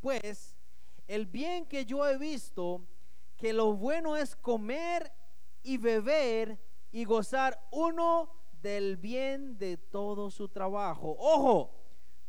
pues 0.00 0.56
el 1.06 1.26
bien 1.26 1.66
que 1.66 1.84
yo 1.84 2.06
he 2.06 2.18
visto, 2.18 2.86
que 3.36 3.52
lo 3.52 3.72
bueno 3.74 4.16
es 4.16 4.36
comer 4.36 5.12
y 5.62 5.78
beber 5.78 6.58
y 6.90 7.04
gozar 7.04 7.58
uno 7.70 8.30
del 8.60 8.96
bien 8.96 9.58
de 9.58 9.76
todo 9.76 10.30
su 10.30 10.48
trabajo. 10.48 11.16
Ojo, 11.18 11.70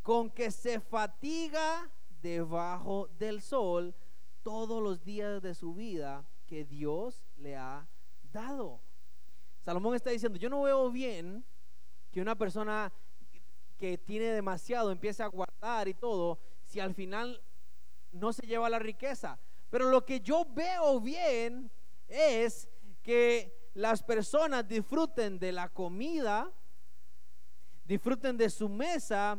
con 0.01 0.29
que 0.29 0.51
se 0.51 0.79
fatiga 0.79 1.89
debajo 2.21 3.07
del 3.17 3.41
sol 3.41 3.95
todos 4.43 4.81
los 4.81 5.03
días 5.03 5.41
de 5.41 5.53
su 5.53 5.73
vida 5.73 6.27
que 6.45 6.65
Dios 6.65 7.25
le 7.37 7.55
ha 7.55 7.87
dado. 8.31 8.81
Salomón 9.61 9.95
está 9.95 10.09
diciendo, 10.09 10.39
yo 10.39 10.49
no 10.49 10.61
veo 10.61 10.89
bien 10.89 11.45
que 12.11 12.21
una 12.21 12.35
persona 12.35 12.91
que 13.77 13.97
tiene 13.97 14.25
demasiado 14.25 14.91
empiece 14.91 15.23
a 15.23 15.27
guardar 15.27 15.87
y 15.87 15.93
todo, 15.93 16.39
si 16.63 16.79
al 16.79 16.93
final 16.93 17.41
no 18.11 18.33
se 18.33 18.45
lleva 18.45 18.69
la 18.69 18.79
riqueza. 18.79 19.39
Pero 19.69 19.89
lo 19.89 20.05
que 20.05 20.19
yo 20.21 20.45
veo 20.45 20.99
bien 20.99 21.71
es 22.07 22.69
que 23.01 23.69
las 23.73 24.03
personas 24.03 24.67
disfruten 24.67 25.39
de 25.39 25.51
la 25.51 25.69
comida, 25.69 26.51
disfruten 27.85 28.35
de 28.37 28.49
su 28.49 28.67
mesa 28.67 29.37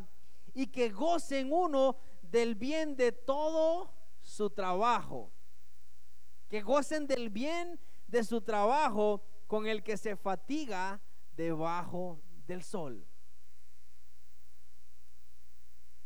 y 0.54 0.68
que 0.68 0.90
gocen 0.90 1.52
uno 1.52 1.96
del 2.22 2.54
bien 2.54 2.96
de 2.96 3.12
todo 3.12 3.92
su 4.20 4.50
trabajo. 4.50 5.32
Que 6.48 6.62
gocen 6.62 7.06
del 7.06 7.30
bien 7.30 7.80
de 8.06 8.24
su 8.24 8.40
trabajo 8.40 9.24
con 9.46 9.66
el 9.66 9.82
que 9.82 9.96
se 9.96 10.16
fatiga 10.16 11.00
debajo 11.32 12.20
del 12.46 12.62
sol. 12.62 13.06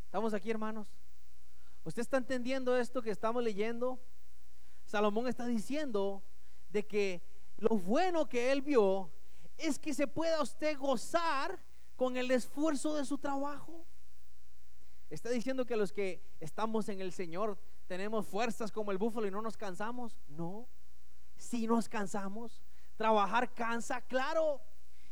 ¿Estamos 0.07 0.33
aquí, 0.33 0.51
hermanos? 0.51 0.87
¿Usted 1.85 2.01
está 2.01 2.17
entendiendo 2.17 2.77
esto 2.77 3.03
que 3.03 3.11
estamos 3.11 3.45
leyendo? 3.45 4.01
Salomón 4.87 5.29
está 5.29 5.47
diciendo 5.47 6.23
de 6.71 6.87
que 6.87 7.23
lo 7.59 7.77
bueno 7.77 8.27
que 8.27 8.51
él 8.51 8.63
vio 8.63 9.11
es 9.59 9.79
que 9.79 9.93
se 9.93 10.07
pueda 10.07 10.43
usted 10.43 10.79
gozar 10.79 11.63
con 11.95 12.17
el 12.17 12.31
esfuerzo 12.31 12.95
de 12.97 13.05
su 13.05 13.19
trabajo. 13.19 13.87
Está 15.11 15.29
diciendo 15.29 15.67
que 15.67 15.77
los 15.77 15.93
que 15.93 16.23
estamos 16.41 16.89
en 16.89 17.01
el 17.01 17.13
Señor 17.13 17.59
tenemos 17.87 18.27
fuerzas 18.27 18.73
como 18.73 18.91
el 18.91 18.99
búfalo 18.99 19.27
y 19.27 19.31
no 19.31 19.43
nos 19.43 19.57
cansamos. 19.57 20.17
No, 20.27 20.67
si 21.37 21.67
nos 21.67 21.89
cansamos. 21.89 22.63
Trabajar 22.97 23.53
cansa, 23.53 24.01
claro. 24.01 24.63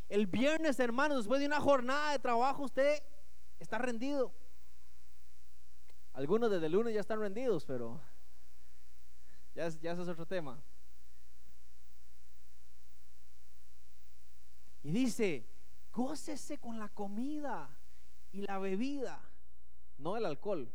El 0.09 0.27
viernes, 0.27 0.81
hermano, 0.81 1.17
después 1.17 1.41
de 1.41 1.47
una 1.47 1.61
jornada 1.61 2.13
de 2.13 2.19
trabajo, 2.19 2.65
usted 2.65 3.03
está 3.61 3.79
rendido. 3.79 4.35
Algunos 6.13 6.51
desde 6.51 6.67
el 6.67 6.73
lunes 6.73 6.95
ya 6.95 7.01
están 7.01 7.21
rendidos, 7.21 7.65
pero 7.65 8.01
ya, 9.55 9.69
ya 9.69 9.93
eso 9.93 10.03
es 10.03 10.09
otro 10.09 10.27
tema. 10.27 10.63
Y 14.83 14.91
dice, 14.91 15.47
gócese 15.93 16.59
con 16.59 16.79
la 16.79 16.89
comida 16.89 17.71
y 18.33 18.43
la 18.43 18.59
bebida, 18.59 19.23
no 19.99 20.17
el 20.17 20.27
alcohol, 20.27 20.73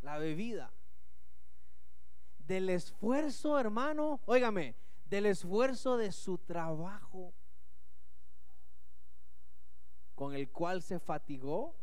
la 0.00 0.18
bebida. 0.18 0.72
Del 2.38 2.70
esfuerzo, 2.70 3.58
hermano, 3.58 4.20
óigame, 4.26 4.74
del 5.06 5.26
esfuerzo 5.26 5.96
de 5.96 6.12
su 6.12 6.38
trabajo 6.38 7.34
con 10.14 10.34
el 10.34 10.50
cual 10.50 10.82
se 10.82 10.98
fatigó 10.98 11.74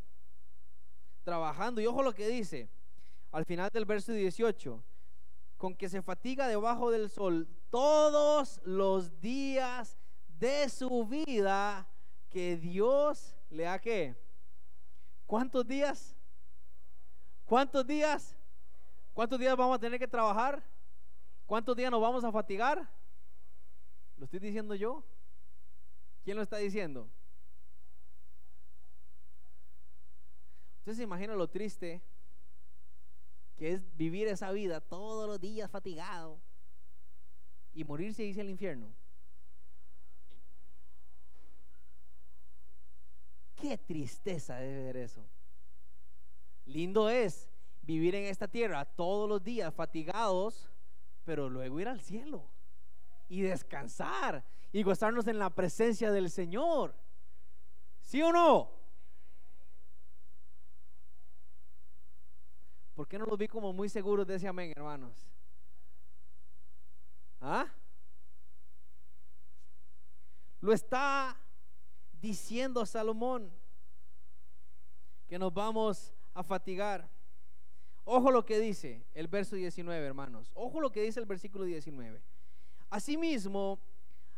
trabajando. 1.24 1.82
Y 1.82 1.88
ojo 1.88 2.04
lo 2.04 2.14
que 2.14 2.28
dice 2.28 2.70
al 3.32 3.46
final 3.46 3.70
del 3.72 3.86
verso 3.86 4.12
18, 4.12 4.84
con 5.58 5.76
que 5.76 5.90
se 5.90 6.02
fatiga 6.02 6.48
debajo 6.48 6.90
del 6.92 7.10
sol 7.10 7.48
todos 7.70 8.60
los 8.64 9.20
días 9.20 9.98
de 10.40 10.70
su 10.70 11.06
vida 11.06 11.88
que 12.30 12.58
Dios 12.58 13.36
le 13.50 13.68
ha 13.68 13.80
que. 13.80 14.16
¿Cuántos 15.26 15.68
días? 15.68 16.16
¿Cuántos 17.46 17.86
días? 17.86 18.38
¿Cuántos 19.14 19.40
días 19.40 19.56
vamos 19.56 19.76
a 19.76 19.80
tener 19.80 20.00
que 20.00 20.08
trabajar? 20.08 20.64
¿Cuántos 21.46 21.76
días 21.76 21.92
nos 21.92 22.02
vamos 22.02 22.24
a 22.24 22.32
fatigar? 22.32 22.90
¿Lo 24.18 24.26
estoy 24.26 24.40
diciendo 24.40 24.76
yo? 24.76 25.04
¿Quién 26.24 26.38
lo 26.38 26.44
está 26.44 26.58
diciendo? 26.58 27.10
Se 30.86 31.04
imagina 31.04 31.36
lo 31.36 31.48
triste 31.48 32.02
que 33.56 33.74
es 33.74 33.98
vivir 33.98 34.28
esa 34.28 34.52
vida 34.52 34.80
todos 34.82 35.28
los 35.28 35.40
días 35.40 35.70
fatigado 35.70 36.40
y 37.74 37.84
morirse 37.84 38.24
y 38.24 38.30
irse 38.30 38.42
al 38.42 38.50
infierno. 38.50 38.92
Qué 43.56 43.78
tristeza 43.78 44.56
debe 44.56 44.84
ver 44.86 44.98
eso. 44.98 45.30
Lindo 46.66 47.10
es 47.10 47.50
vivir 47.82 48.16
en 48.16 48.26
esta 48.26 48.48
tierra 48.48 48.86
todos 48.86 49.28
los 49.28 49.44
días 49.44 49.74
fatigados, 49.74 50.72
pero 51.26 51.50
luego 51.50 51.80
ir 51.80 51.90
al 51.90 52.00
cielo 52.00 52.50
y 53.28 53.42
descansar 53.42 54.46
y 54.72 54.84
gozarnos 54.84 55.28
en 55.28 55.38
la 55.38 55.50
presencia 55.50 56.12
del 56.12 56.30
Señor. 56.30 56.96
¿Sí 58.02 58.22
o 58.22 58.32
no? 58.32 58.79
¿Por 63.00 63.08
qué 63.08 63.18
no 63.18 63.24
los 63.24 63.38
vi 63.38 63.48
como 63.48 63.72
muy 63.72 63.88
seguros 63.88 64.28
de 64.28 64.36
ese 64.36 64.46
amén, 64.46 64.74
hermanos? 64.76 65.26
¿Ah? 67.40 67.66
Lo 70.60 70.74
está 70.74 71.38
diciendo 72.20 72.86
Salomón 72.86 73.50
que 75.30 75.40
nos 75.40 75.54
vamos 75.54 76.14
a 76.34 76.44
fatigar. 76.44 77.10
Ojo 78.04 78.32
lo 78.32 78.46
que 78.46 78.60
dice 78.60 79.06
el 79.14 79.30
verso 79.30 79.56
19, 79.56 80.06
hermanos. 80.06 80.52
Ojo 80.54 80.82
lo 80.82 80.92
que 80.92 81.02
dice 81.02 81.22
el 81.22 81.26
versículo 81.26 81.64
19. 81.64 82.22
Asimismo, 82.90 83.80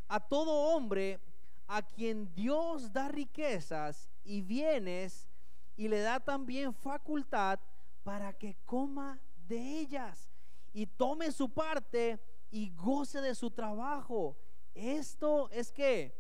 a 0.08 0.20
todo 0.20 0.76
hombre 0.76 1.20
a 1.66 1.82
quien 1.82 2.32
Dios 2.36 2.94
da 2.94 3.08
riquezas 3.08 4.12
y 4.24 4.44
bienes 4.44 5.28
y 5.76 5.88
le 5.88 6.02
da 6.02 6.20
también 6.20 6.76
facultad 6.76 7.60
para 8.04 8.34
que 8.34 8.56
coma 8.66 9.20
de 9.48 9.80
ellas 9.80 10.30
y 10.74 10.86
tome 10.86 11.32
su 11.32 11.50
parte 11.50 12.20
y 12.50 12.72
goce 12.76 13.22
de 13.22 13.36
su 13.36 13.52
trabajo. 13.52 14.38
Esto 14.74 15.50
es 15.52 15.72
que 15.72 16.16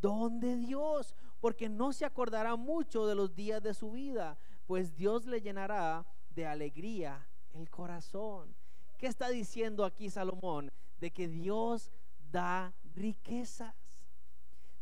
don 0.00 0.40
de 0.40 0.56
Dios, 0.56 1.14
porque 1.40 1.68
no 1.68 1.92
se 1.92 2.04
acordará 2.04 2.56
mucho 2.56 3.06
de 3.06 3.14
los 3.14 3.34
días 3.34 3.62
de 3.62 3.74
su 3.74 3.92
vida, 3.92 4.38
pues 4.66 4.94
Dios 4.94 5.26
le 5.26 5.40
llenará 5.40 6.06
de 6.30 6.46
alegría 6.46 7.26
el 7.52 7.70
corazón. 7.70 8.54
¿Qué 8.98 9.06
está 9.06 9.28
diciendo 9.28 9.84
aquí 9.84 10.10
Salomón? 10.10 10.72
De 10.98 11.10
que 11.10 11.28
Dios 11.28 11.90
da 12.30 12.74
riquezas. 12.94 13.74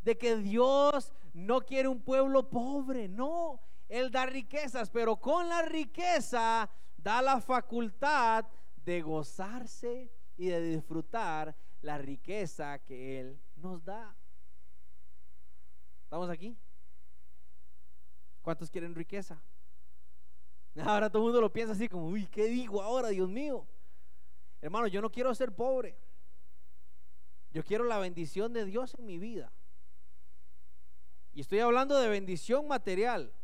De 0.03 0.19
que 0.19 0.37
Dios 0.37 1.13
no 1.33 1.61
quiere 1.61 1.89
un 1.89 2.01
pueblo 2.01 2.49
pobre, 2.49 3.09
no. 3.09 3.61
Él 3.93 4.11
da 4.11 4.25
riquezas, 4.25 4.89
pero 4.89 5.17
con 5.17 5.51
la 5.51 5.61
riqueza 5.61 6.71
da 6.97 7.21
la 7.21 7.43
facultad 7.43 8.47
de 8.77 9.03
gozarse 9.03 10.11
y 10.39 10.47
de 10.47 10.63
disfrutar 10.63 11.55
la 11.83 11.99
riqueza 11.99 12.79
que 12.79 13.21
Él 13.21 13.39
nos 13.57 13.85
da. 13.85 14.17
¿Estamos 16.05 16.31
aquí? 16.31 16.57
¿Cuántos 18.41 18.71
quieren 18.71 18.95
riqueza? 18.95 19.43
Ahora 20.83 21.11
todo 21.11 21.25
el 21.25 21.27
mundo 21.27 21.43
lo 21.43 21.53
piensa 21.53 21.75
así 21.75 21.87
como, 21.87 22.07
uy, 22.07 22.27
¿qué 22.29 22.47
digo 22.47 22.81
ahora, 22.81 23.09
Dios 23.09 23.29
mío? 23.29 23.69
Hermano, 24.63 24.87
yo 24.87 25.03
no 25.03 25.13
quiero 25.13 25.35
ser 25.35 25.55
pobre. 25.55 25.99
Yo 27.51 27.63
quiero 27.63 27.85
la 27.85 27.99
bendición 27.99 28.55
de 28.55 28.65
Dios 28.65 28.95
en 28.95 29.05
mi 29.05 29.19
vida. 29.19 29.53
Y 31.35 31.43
estoy 31.43 31.59
hablando 31.59 31.99
de 31.99 32.09
bendición 32.09 32.67
material. 32.67 33.35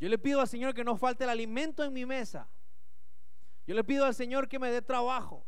Yo 0.00 0.08
le 0.08 0.18
pido 0.18 0.40
al 0.40 0.48
Señor 0.48 0.74
que 0.74 0.82
no 0.82 0.96
falte 0.96 1.24
el 1.24 1.30
alimento 1.30 1.84
en 1.84 1.92
mi 1.92 2.06
mesa. 2.06 2.48
Yo 3.66 3.74
le 3.74 3.84
pido 3.84 4.06
al 4.06 4.14
Señor 4.14 4.48
que 4.48 4.58
me 4.58 4.70
dé 4.70 4.80
trabajo. 4.80 5.46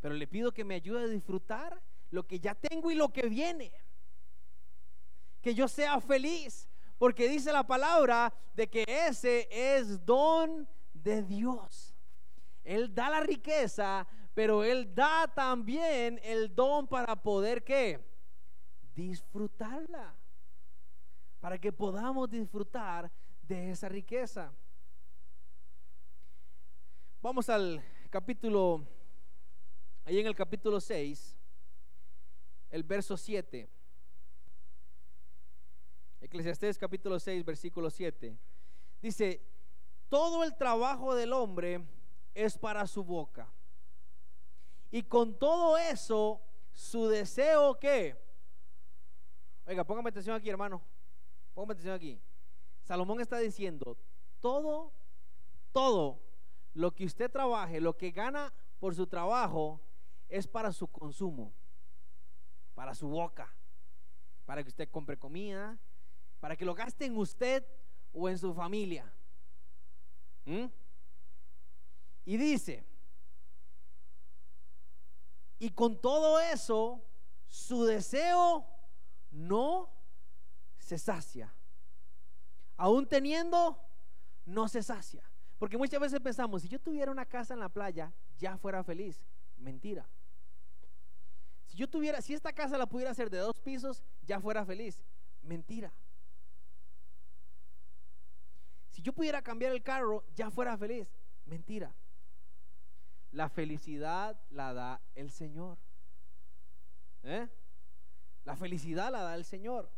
Pero 0.00 0.14
le 0.14 0.28
pido 0.28 0.52
que 0.52 0.64
me 0.64 0.76
ayude 0.76 1.02
a 1.02 1.08
disfrutar 1.08 1.82
lo 2.10 2.24
que 2.28 2.38
ya 2.38 2.54
tengo 2.54 2.92
y 2.92 2.94
lo 2.94 3.12
que 3.12 3.28
viene. 3.28 3.72
Que 5.40 5.52
yo 5.52 5.66
sea 5.66 6.00
feliz. 6.00 6.68
Porque 6.96 7.28
dice 7.28 7.52
la 7.52 7.66
palabra 7.66 8.32
de 8.54 8.70
que 8.70 8.84
ese 8.86 9.48
es 9.50 10.06
don 10.06 10.68
de 10.94 11.24
Dios. 11.24 11.96
Él 12.62 12.94
da 12.94 13.10
la 13.10 13.20
riqueza, 13.20 14.06
pero 14.32 14.62
Él 14.62 14.94
da 14.94 15.26
también 15.26 16.20
el 16.22 16.54
don 16.54 16.86
para 16.86 17.16
poder 17.16 17.64
que 17.64 17.98
disfrutarla 18.94 20.21
para 21.42 21.58
que 21.58 21.72
podamos 21.72 22.30
disfrutar 22.30 23.10
de 23.42 23.72
esa 23.72 23.88
riqueza. 23.88 24.52
Vamos 27.20 27.48
al 27.48 27.82
capítulo, 28.10 28.86
ahí 30.04 30.20
en 30.20 30.28
el 30.28 30.36
capítulo 30.36 30.80
6, 30.80 31.36
el 32.70 32.84
verso 32.84 33.16
7. 33.16 33.68
Eclesiastés 36.20 36.78
capítulo 36.78 37.18
6, 37.18 37.44
versículo 37.44 37.90
7. 37.90 38.38
Dice, 39.00 39.42
todo 40.08 40.44
el 40.44 40.54
trabajo 40.56 41.16
del 41.16 41.32
hombre 41.32 41.84
es 42.34 42.56
para 42.56 42.86
su 42.86 43.02
boca. 43.02 43.52
Y 44.92 45.02
con 45.02 45.36
todo 45.36 45.76
eso, 45.76 46.40
su 46.72 47.08
deseo 47.08 47.80
que... 47.80 48.16
Oiga, 49.66 49.82
póngame 49.82 50.10
atención 50.10 50.36
aquí, 50.36 50.48
hermano. 50.48 50.91
Póngame 51.54 51.72
atención 51.72 51.94
aquí. 51.94 52.20
Salomón 52.82 53.20
está 53.20 53.38
diciendo, 53.38 53.96
todo, 54.40 54.92
todo 55.72 56.20
lo 56.74 56.94
que 56.94 57.04
usted 57.04 57.30
trabaje, 57.30 57.80
lo 57.80 57.96
que 57.96 58.10
gana 58.10 58.52
por 58.80 58.94
su 58.94 59.06
trabajo, 59.06 59.80
es 60.28 60.46
para 60.46 60.72
su 60.72 60.88
consumo, 60.88 61.52
para 62.74 62.94
su 62.94 63.08
boca, 63.08 63.54
para 64.46 64.62
que 64.62 64.70
usted 64.70 64.88
compre 64.90 65.18
comida, 65.18 65.78
para 66.40 66.56
que 66.56 66.64
lo 66.64 66.74
gaste 66.74 67.04
en 67.04 67.16
usted 67.16 67.64
o 68.12 68.28
en 68.28 68.38
su 68.38 68.54
familia. 68.54 69.12
¿Mm? 70.44 70.64
Y 72.24 72.36
dice, 72.36 72.84
y 75.58 75.70
con 75.70 76.00
todo 76.00 76.40
eso, 76.40 77.00
su 77.46 77.84
deseo 77.84 78.66
no 79.30 79.90
se 80.82 80.98
sacia. 80.98 81.54
Aún 82.76 83.06
teniendo, 83.06 83.78
no 84.44 84.68
se 84.68 84.82
sacia. 84.82 85.22
Porque 85.58 85.78
muchas 85.78 86.00
veces 86.00 86.20
pensamos, 86.20 86.62
si 86.62 86.68
yo 86.68 86.80
tuviera 86.80 87.12
una 87.12 87.24
casa 87.24 87.54
en 87.54 87.60
la 87.60 87.68
playa, 87.68 88.12
ya 88.36 88.58
fuera 88.58 88.82
feliz. 88.82 89.22
Mentira. 89.56 90.08
Si 91.66 91.76
yo 91.76 91.88
tuviera, 91.88 92.20
si 92.20 92.34
esta 92.34 92.52
casa 92.52 92.76
la 92.76 92.86
pudiera 92.86 93.12
hacer 93.12 93.30
de 93.30 93.38
dos 93.38 93.56
pisos, 93.60 94.02
ya 94.26 94.40
fuera 94.40 94.64
feliz. 94.66 95.00
Mentira. 95.42 95.92
Si 98.88 99.00
yo 99.02 99.12
pudiera 99.12 99.40
cambiar 99.40 99.72
el 99.72 99.82
carro, 99.82 100.24
ya 100.34 100.50
fuera 100.50 100.76
feliz. 100.76 101.08
Mentira. 101.44 101.94
La 103.30 103.48
felicidad 103.48 104.38
la 104.50 104.74
da 104.74 105.00
el 105.14 105.30
Señor. 105.30 105.78
¿Eh? 107.22 107.48
La 108.44 108.56
felicidad 108.56 109.12
la 109.12 109.22
da 109.22 109.36
el 109.36 109.44
Señor. 109.44 109.88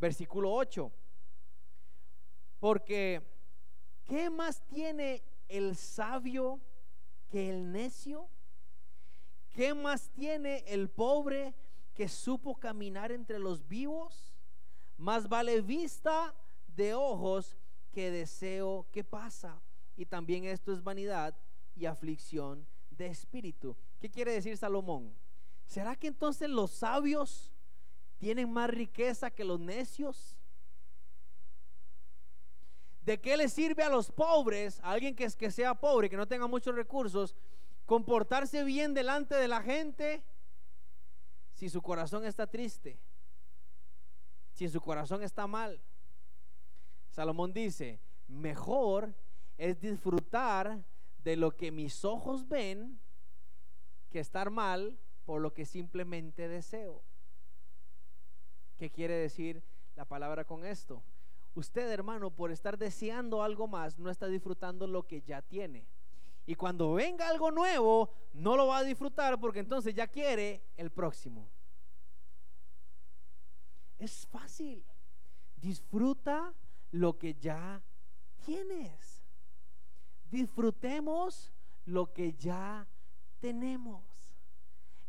Versículo 0.00 0.50
8. 0.54 0.90
Porque, 2.58 3.20
¿qué 4.04 4.30
más 4.30 4.66
tiene 4.66 5.22
el 5.46 5.76
sabio 5.76 6.58
que 7.28 7.50
el 7.50 7.70
necio? 7.70 8.30
¿Qué 9.50 9.74
más 9.74 10.08
tiene 10.10 10.64
el 10.66 10.88
pobre 10.88 11.54
que 11.92 12.08
supo 12.08 12.58
caminar 12.58 13.12
entre 13.12 13.38
los 13.38 13.68
vivos? 13.68 14.34
Más 14.96 15.28
vale 15.28 15.60
vista 15.60 16.34
de 16.66 16.94
ojos 16.94 17.58
que 17.92 18.10
deseo 18.10 18.86
que 18.90 19.04
pasa. 19.04 19.60
Y 19.96 20.06
también 20.06 20.44
esto 20.44 20.72
es 20.72 20.82
vanidad 20.82 21.36
y 21.76 21.84
aflicción 21.84 22.66
de 22.88 23.08
espíritu. 23.08 23.76
¿Qué 23.98 24.08
quiere 24.08 24.32
decir 24.32 24.56
Salomón? 24.56 25.14
¿Será 25.66 25.94
que 25.94 26.06
entonces 26.06 26.48
los 26.48 26.70
sabios 26.70 27.52
tienen 28.20 28.52
más 28.52 28.68
riqueza 28.68 29.30
que 29.30 29.44
los 29.44 29.58
necios? 29.58 30.36
¿De 33.00 33.18
qué 33.18 33.36
le 33.38 33.48
sirve 33.48 33.82
a 33.82 33.88
los 33.88 34.12
pobres, 34.12 34.78
a 34.80 34.92
alguien 34.92 35.16
que, 35.16 35.26
que 35.30 35.50
sea 35.50 35.74
pobre, 35.74 36.10
que 36.10 36.18
no 36.18 36.28
tenga 36.28 36.46
muchos 36.46 36.74
recursos, 36.74 37.34
comportarse 37.86 38.62
bien 38.62 38.92
delante 38.92 39.34
de 39.34 39.48
la 39.48 39.62
gente 39.62 40.22
si 41.54 41.70
su 41.70 41.80
corazón 41.80 42.26
está 42.26 42.46
triste? 42.46 43.00
Si 44.52 44.68
su 44.68 44.82
corazón 44.82 45.22
está 45.22 45.46
mal. 45.46 45.80
Salomón 47.08 47.54
dice, 47.54 48.00
mejor 48.28 49.14
es 49.56 49.80
disfrutar 49.80 50.84
de 51.24 51.36
lo 51.36 51.56
que 51.56 51.70
mis 51.70 52.04
ojos 52.04 52.46
ven 52.46 53.00
que 54.10 54.20
estar 54.20 54.50
mal 54.50 54.98
por 55.24 55.40
lo 55.40 55.54
que 55.54 55.64
simplemente 55.64 56.48
deseo. 56.48 57.02
¿Qué 58.80 58.88
quiere 58.88 59.12
decir 59.12 59.62
la 59.94 60.06
palabra 60.06 60.46
con 60.46 60.64
esto? 60.64 61.02
Usted, 61.54 61.90
hermano, 61.90 62.30
por 62.30 62.50
estar 62.50 62.78
deseando 62.78 63.42
algo 63.42 63.68
más, 63.68 63.98
no 63.98 64.08
está 64.08 64.26
disfrutando 64.26 64.86
lo 64.86 65.06
que 65.06 65.20
ya 65.20 65.42
tiene. 65.42 65.86
Y 66.46 66.54
cuando 66.54 66.94
venga 66.94 67.28
algo 67.28 67.50
nuevo, 67.50 68.08
no 68.32 68.56
lo 68.56 68.68
va 68.68 68.78
a 68.78 68.82
disfrutar 68.82 69.38
porque 69.38 69.58
entonces 69.58 69.94
ya 69.94 70.06
quiere 70.06 70.62
el 70.78 70.90
próximo. 70.90 71.46
Es 73.98 74.26
fácil. 74.28 74.82
Disfruta 75.56 76.54
lo 76.90 77.18
que 77.18 77.34
ya 77.34 77.82
tienes. 78.46 79.22
Disfrutemos 80.30 81.52
lo 81.84 82.14
que 82.14 82.32
ya 82.32 82.88
tenemos. 83.40 84.02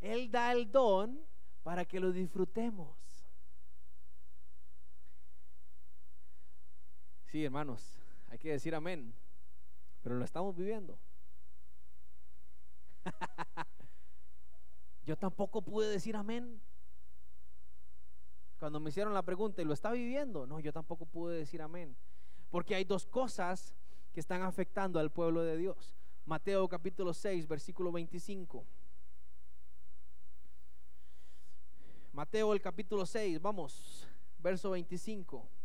Él 0.02 0.30
da 0.30 0.52
el 0.52 0.70
don 0.70 1.26
para 1.64 1.86
que 1.86 2.02
lo 2.02 2.12
disfrutemos. 2.12 3.11
Sí, 7.31 7.45
hermanos, 7.45 7.98
hay 8.28 8.38
que 8.38 8.51
decir 8.51 8.75
amén, 8.75 9.13
pero 10.04 10.16
lo 10.16 10.25
estamos 10.25 10.54
viviendo. 10.54 11.00
Yo 15.06 15.16
tampoco 15.16 15.62
pude 15.62 15.88
decir 15.88 16.18
amén. 16.18 16.60
Cuando 18.60 18.81
me 18.81 18.89
hicieron 18.89 19.13
la 19.13 19.22
pregunta, 19.22 19.62
¿y 19.62 19.66
lo 19.66 19.72
está 19.74 19.92
viviendo? 19.94 20.45
No, 20.45 20.60
yo 20.60 20.72
tampoco 20.72 21.06
pude 21.06 21.38
decir 21.38 21.62
amén. 21.62 21.95
Porque 22.50 22.75
hay 22.75 22.83
dos 22.83 23.07
cosas 23.07 23.74
que 24.13 24.19
están 24.19 24.44
afectando 24.44 25.00
al 25.00 25.10
pueblo 25.10 25.42
de 25.42 25.57
Dios. 25.57 25.95
Mateo 26.25 26.68
capítulo 26.68 27.13
6, 27.13 27.48
versículo 27.48 27.94
25. 27.94 28.63
Mateo 32.12 32.54
el 32.54 32.62
capítulo 32.62 33.06
6, 33.06 33.42
vamos, 33.42 34.06
verso 34.38 34.72
25. 34.72 35.61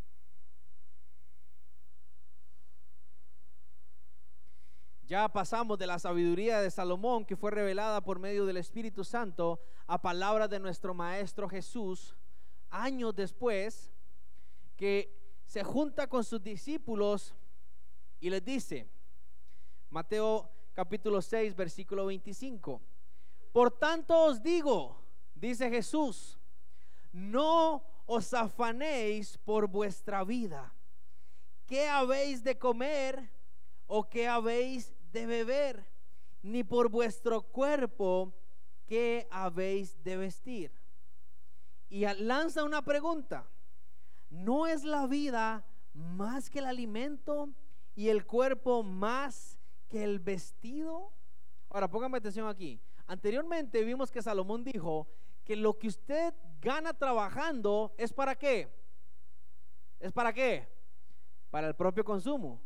Ya 5.06 5.28
pasamos 5.28 5.78
de 5.78 5.86
la 5.86 6.00
sabiduría 6.00 6.60
de 6.60 6.68
Salomón 6.68 7.24
que 7.24 7.36
fue 7.36 7.52
revelada 7.52 8.00
por 8.00 8.18
medio 8.18 8.44
del 8.44 8.56
Espíritu 8.56 9.04
Santo 9.04 9.60
a 9.86 10.02
palabras 10.02 10.50
de 10.50 10.58
nuestro 10.58 10.94
Maestro 10.94 11.48
Jesús, 11.48 12.16
años 12.70 13.14
después, 13.14 13.92
que 14.76 15.16
se 15.46 15.62
junta 15.62 16.08
con 16.08 16.24
sus 16.24 16.42
discípulos 16.42 17.36
y 18.18 18.30
les 18.30 18.44
dice, 18.44 18.88
Mateo 19.90 20.50
capítulo 20.74 21.22
6, 21.22 21.54
versículo 21.54 22.06
25, 22.06 22.82
por 23.52 23.78
tanto 23.78 24.24
os 24.24 24.42
digo, 24.42 25.00
dice 25.36 25.70
Jesús, 25.70 26.36
no 27.12 27.84
os 28.06 28.34
afanéis 28.34 29.38
por 29.38 29.68
vuestra 29.68 30.24
vida, 30.24 30.74
¿qué 31.64 31.88
habéis 31.88 32.42
de 32.42 32.58
comer 32.58 33.30
o 33.86 34.08
qué 34.08 34.26
habéis 34.26 34.95
de 35.16 35.24
beber, 35.24 35.86
ni 36.42 36.62
por 36.62 36.90
vuestro 36.90 37.40
cuerpo 37.40 38.34
que 38.86 39.26
habéis 39.30 40.02
de 40.04 40.18
vestir. 40.18 40.70
Y 41.88 42.04
lanza 42.04 42.64
una 42.64 42.82
pregunta. 42.82 43.48
¿No 44.28 44.66
es 44.66 44.84
la 44.84 45.06
vida 45.06 45.64
más 45.94 46.50
que 46.50 46.58
el 46.58 46.66
alimento 46.66 47.48
y 47.94 48.10
el 48.10 48.26
cuerpo 48.26 48.82
más 48.82 49.58
que 49.88 50.04
el 50.04 50.18
vestido? 50.20 51.14
Ahora, 51.70 51.88
póngame 51.88 52.18
atención 52.18 52.46
aquí. 52.46 52.78
Anteriormente 53.06 53.84
vimos 53.84 54.10
que 54.10 54.20
Salomón 54.20 54.64
dijo 54.64 55.08
que 55.44 55.56
lo 55.56 55.78
que 55.78 55.88
usted 55.88 56.34
gana 56.60 56.92
trabajando 56.92 57.94
es 57.96 58.12
para 58.12 58.34
qué? 58.34 58.68
¿Es 59.98 60.12
para 60.12 60.34
qué? 60.34 60.68
Para 61.48 61.68
el 61.68 61.74
propio 61.74 62.04
consumo. 62.04 62.60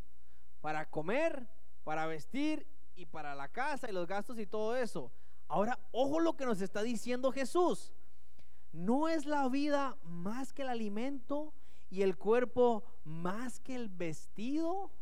Para 0.61 0.91
comer, 0.91 1.49
para 1.85 2.07
vestir 2.07 2.67
y 2.95 3.07
para 3.07 3.35
la 3.35 3.49
casa 3.49 3.89
y 3.89 3.93
los 3.93 4.07
gastos 4.07 4.39
y 4.39 4.47
todo 4.47 4.77
eso. 4.77 5.11
Ahora, 5.49 5.79
ojo 5.91 6.21
lo 6.21 6.37
que 6.37 6.47
nos 6.47 6.61
está 6.61 6.83
diciendo 6.83 7.33
Jesús. 7.33 7.93
¿No 8.73 9.09
es 9.09 9.27
la 9.27 9.49
vida 9.49 9.97
más 10.05 10.53
que 10.53 10.63
el 10.63 10.69
alimento 10.69 11.53
y 11.91 12.03
el 12.03 12.17
cuerpo 12.17 12.85
más 13.05 13.59
que 13.59 13.75
el 13.75 13.89
vestido? 13.89 14.93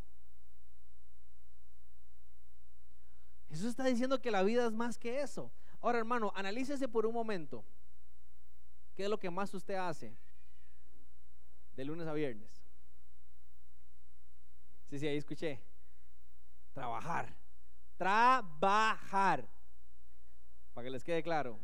Jesús 3.51 3.67
está 3.67 3.85
diciendo 3.85 4.21
que 4.21 4.31
la 4.31 4.43
vida 4.43 4.67
es 4.67 4.73
más 4.73 4.99
que 4.99 5.21
eso. 5.21 5.51
Ahora, 5.81 5.99
hermano, 5.99 6.33
analícese 6.35 6.89
por 6.89 7.07
un 7.07 7.15
momento. 7.15 7.65
¿Qué 8.95 9.05
es 9.05 9.11
lo 9.11 9.19
que 9.19 9.31
más 9.31 9.53
usted 9.55 9.75
hace 9.75 10.17
de 11.77 11.85
lunes 11.85 12.07
a 12.07 12.13
viernes? 12.13 12.63
Sí, 14.91 14.99
sí, 14.99 15.07
ahí 15.07 15.17
escuché. 15.17 15.61
Trabajar. 16.79 17.35
Trabajar. 17.97 19.49
Para 20.73 20.85
que 20.85 20.91
les 20.91 21.03
quede 21.03 21.25
claro. 21.25 21.59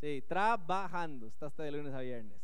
Sí, 0.00 0.20
trabajando. 0.26 1.28
Está 1.28 1.46
hasta 1.46 1.62
de 1.62 1.70
lunes 1.70 1.94
a 1.94 2.00
viernes. 2.00 2.42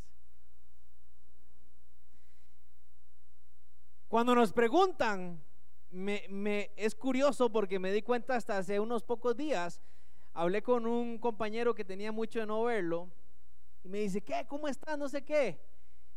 Cuando 4.06 4.32
nos 4.36 4.52
preguntan, 4.52 5.42
me, 5.90 6.70
es 6.76 6.94
curioso 6.94 7.50
porque 7.50 7.80
me 7.80 7.90
di 7.90 8.00
cuenta 8.00 8.36
hasta 8.36 8.58
hace 8.58 8.78
unos 8.78 9.02
pocos 9.02 9.36
días, 9.36 9.82
hablé 10.34 10.62
con 10.62 10.86
un 10.86 11.18
compañero 11.18 11.74
que 11.74 11.84
tenía 11.84 12.12
mucho 12.12 12.38
de 12.38 12.46
no 12.46 12.62
verlo 12.62 13.10
y 13.82 13.88
me 13.88 13.98
dice, 13.98 14.20
¿qué? 14.20 14.46
¿Cómo 14.46 14.68
estás? 14.68 14.96
No 14.96 15.08
sé 15.08 15.24
qué. 15.24 15.60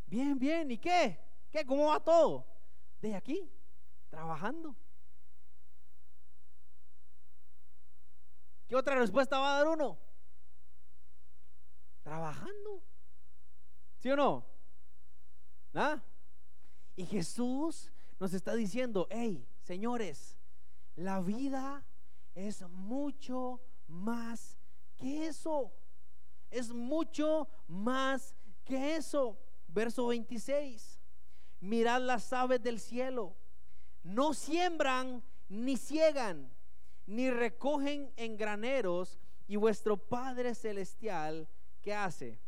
Bien, 0.05 0.37
bien. 0.37 0.69
¿Y 0.69 0.77
qué? 0.77 1.19
¿Qué? 1.49 1.65
¿Cómo 1.65 1.87
va 1.87 1.99
todo? 1.99 2.45
De 3.01 3.15
aquí, 3.15 3.51
trabajando. 4.11 4.75
¿Qué 8.67 8.75
otra 8.75 8.95
respuesta 8.95 9.39
va 9.39 9.55
a 9.55 9.57
dar 9.59 9.67
uno? 9.67 9.97
Trabajando. 12.03 12.83
¿Sí 13.99 14.09
o 14.11 14.15
no? 14.15 14.45
¿Ah? 15.73 16.01
Y 16.95 17.05
Jesús 17.05 17.91
nos 18.19 18.33
está 18.33 18.55
diciendo, 18.55 19.07
hey, 19.09 19.47
señores, 19.63 20.37
la 20.95 21.19
vida 21.19 21.85
es 22.33 22.61
mucho 22.69 23.61
más 23.87 24.57
que 24.95 25.27
eso. 25.27 25.73
Es 26.49 26.71
mucho 26.71 27.49
más 27.67 28.35
que 28.63 28.95
eso. 28.95 29.37
Verso 29.67 30.07
26. 30.07 30.99
Mirad 31.59 32.01
las 32.01 32.31
aves 32.31 32.61
del 32.61 32.79
cielo. 32.79 33.35
No 34.03 34.33
siembran 34.33 35.23
ni 35.49 35.77
ciegan, 35.77 36.54
ni 37.05 37.29
recogen 37.29 38.11
en 38.15 38.37
graneros. 38.37 39.19
Y 39.47 39.57
vuestro 39.57 39.97
Padre 39.97 40.55
Celestial, 40.55 41.47
¿qué 41.81 41.93
hace? 41.93 42.39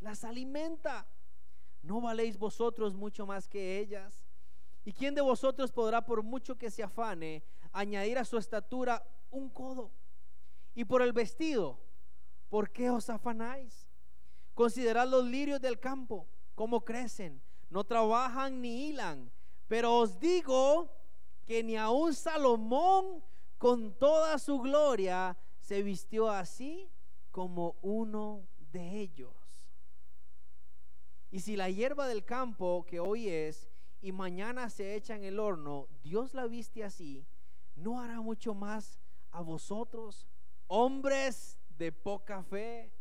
Las 0.00 0.24
alimenta. 0.24 1.06
¿No 1.82 2.00
valéis 2.00 2.38
vosotros 2.38 2.94
mucho 2.94 3.26
más 3.26 3.46
que 3.48 3.78
ellas? 3.78 4.26
¿Y 4.84 4.92
quién 4.92 5.14
de 5.14 5.20
vosotros 5.20 5.72
podrá, 5.72 6.04
por 6.04 6.22
mucho 6.22 6.56
que 6.56 6.70
se 6.70 6.82
afane, 6.82 7.44
añadir 7.72 8.18
a 8.18 8.24
su 8.24 8.38
estatura 8.38 9.06
un 9.30 9.50
codo? 9.50 9.90
Y 10.74 10.84
por 10.84 11.02
el 11.02 11.12
vestido, 11.12 11.78
¿por 12.48 12.70
qué 12.70 12.90
os 12.90 13.10
afanáis? 13.10 13.86
Considerad 14.54 15.08
los 15.08 15.24
lirios 15.26 15.60
del 15.60 15.78
campo, 15.78 16.28
cómo 16.54 16.84
crecen, 16.84 17.42
no 17.68 17.84
trabajan 17.84 18.60
ni 18.60 18.88
hilan. 18.88 19.30
Pero 19.68 19.98
os 19.98 20.18
digo 20.18 20.90
que 21.44 21.62
ni 21.62 21.76
aun 21.76 22.14
Salomón 22.14 23.22
con 23.58 23.98
toda 23.98 24.38
su 24.38 24.60
gloria 24.60 25.36
se 25.58 25.82
vistió 25.82 26.30
así 26.30 26.90
como 27.30 27.76
uno 27.82 28.46
de 28.72 29.00
ellos. 29.00 29.34
Y 31.30 31.40
si 31.40 31.56
la 31.56 31.68
hierba 31.68 32.06
del 32.06 32.24
campo 32.24 32.84
que 32.86 33.00
hoy 33.00 33.28
es 33.28 33.68
y 34.00 34.12
mañana 34.12 34.70
se 34.70 34.94
echa 34.94 35.16
en 35.16 35.24
el 35.24 35.40
horno, 35.40 35.88
Dios 36.02 36.34
la 36.34 36.46
viste 36.46 36.84
así, 36.84 37.26
¿no 37.74 38.00
hará 38.00 38.20
mucho 38.20 38.54
más 38.54 39.00
a 39.30 39.40
vosotros, 39.40 40.26
hombres 40.66 41.58
de 41.68 41.92
poca 41.92 42.42
fe? 42.42 42.92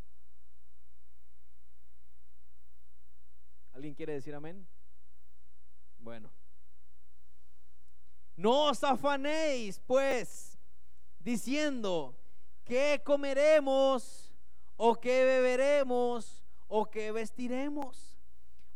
¿Alguien 3.73 3.93
quiere 3.93 4.13
decir 4.13 4.33
amén? 4.33 4.67
Bueno. 5.99 6.31
No 8.35 8.65
os 8.65 8.83
afanéis, 8.83 9.79
pues, 9.85 10.57
diciendo, 11.19 12.15
¿qué 12.63 13.01
comeremos? 13.03 14.33
¿O 14.77 14.95
qué 14.95 15.23
beberemos? 15.23 16.43
¿O 16.67 16.89
qué 16.89 17.11
vestiremos? 17.11 18.17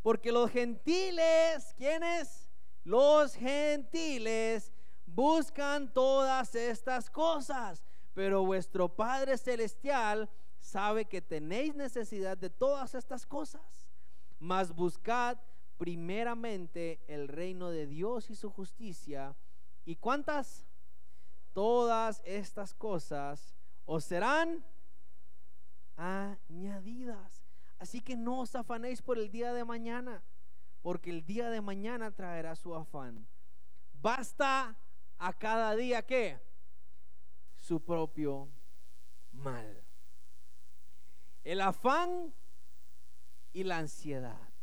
Porque 0.01 0.31
los 0.31 0.49
gentiles, 0.49 1.73
¿quiénes? 1.77 2.49
Los 2.83 3.35
gentiles 3.35 4.71
buscan 5.05 5.93
todas 5.93 6.55
estas 6.55 7.09
cosas, 7.09 7.83
pero 8.13 8.45
vuestro 8.45 8.87
Padre 8.95 9.37
Celestial 9.37 10.29
sabe 10.59 11.05
que 11.05 11.21
tenéis 11.21 11.75
necesidad 11.75 12.37
de 12.37 12.49
todas 12.49 12.95
estas 12.95 13.25
cosas. 13.25 13.89
Mas 14.39 14.73
buscad 14.73 15.37
primeramente 15.77 17.01
el 17.07 17.27
reino 17.27 17.69
de 17.69 17.87
Dios 17.87 18.29
y 18.29 18.35
su 18.35 18.49
justicia. 18.49 19.35
¿Y 19.89 19.95
cuántas? 19.95 20.67
Todas 21.51 22.21
estas 22.23 22.75
cosas 22.75 23.55
os 23.85 24.03
serán 24.03 24.63
añadidas. 25.95 27.43
Así 27.79 27.99
que 27.99 28.15
no 28.15 28.41
os 28.41 28.53
afanéis 28.53 29.01
por 29.01 29.17
el 29.17 29.31
día 29.31 29.51
de 29.51 29.65
mañana, 29.65 30.23
porque 30.83 31.09
el 31.09 31.25
día 31.25 31.49
de 31.49 31.61
mañana 31.61 32.11
traerá 32.11 32.55
su 32.55 32.75
afán. 32.75 33.27
Basta 33.93 34.77
a 35.17 35.33
cada 35.33 35.75
día 35.75 36.05
que 36.05 36.39
su 37.55 37.83
propio 37.83 38.47
mal. 39.31 39.83
El 41.43 41.61
afán 41.61 42.31
y 43.53 43.63
la 43.63 43.79
ansiedad. 43.79 44.53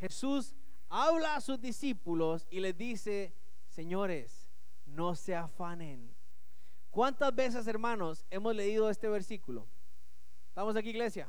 Jesús 0.00 0.56
habla 0.94 1.34
a 1.34 1.40
sus 1.40 1.60
discípulos 1.60 2.46
y 2.50 2.60
les 2.60 2.78
dice, 2.78 3.34
señores, 3.66 4.48
no 4.86 5.16
se 5.16 5.34
afanen. 5.34 6.14
¿Cuántas 6.90 7.34
veces, 7.34 7.66
hermanos, 7.66 8.24
hemos 8.30 8.54
leído 8.54 8.88
este 8.88 9.08
versículo? 9.08 9.66
¿Estamos 10.50 10.76
aquí, 10.76 10.90
iglesia? 10.90 11.28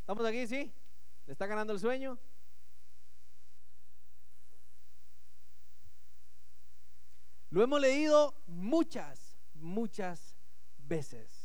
¿Estamos 0.00 0.26
aquí, 0.26 0.46
sí? 0.46 0.70
¿Le 1.24 1.32
está 1.32 1.46
ganando 1.46 1.72
el 1.72 1.80
sueño? 1.80 2.18
Lo 7.48 7.62
hemos 7.62 7.80
leído 7.80 8.34
muchas, 8.46 9.38
muchas 9.54 10.36
veces. 10.76 11.37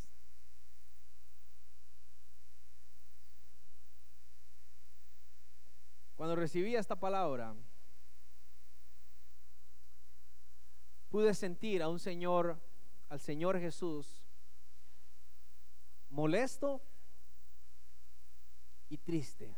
Cuando 6.24 6.38
recibí 6.38 6.74
esta 6.74 6.96
palabra, 6.96 7.54
pude 11.10 11.34
sentir 11.34 11.84
a 11.84 11.90
un 11.90 12.00
Señor, 12.00 12.62
al 13.10 13.20
Señor 13.20 13.60
Jesús, 13.60 14.24
molesto 16.10 16.82
y 18.88 18.98
triste. 19.00 19.54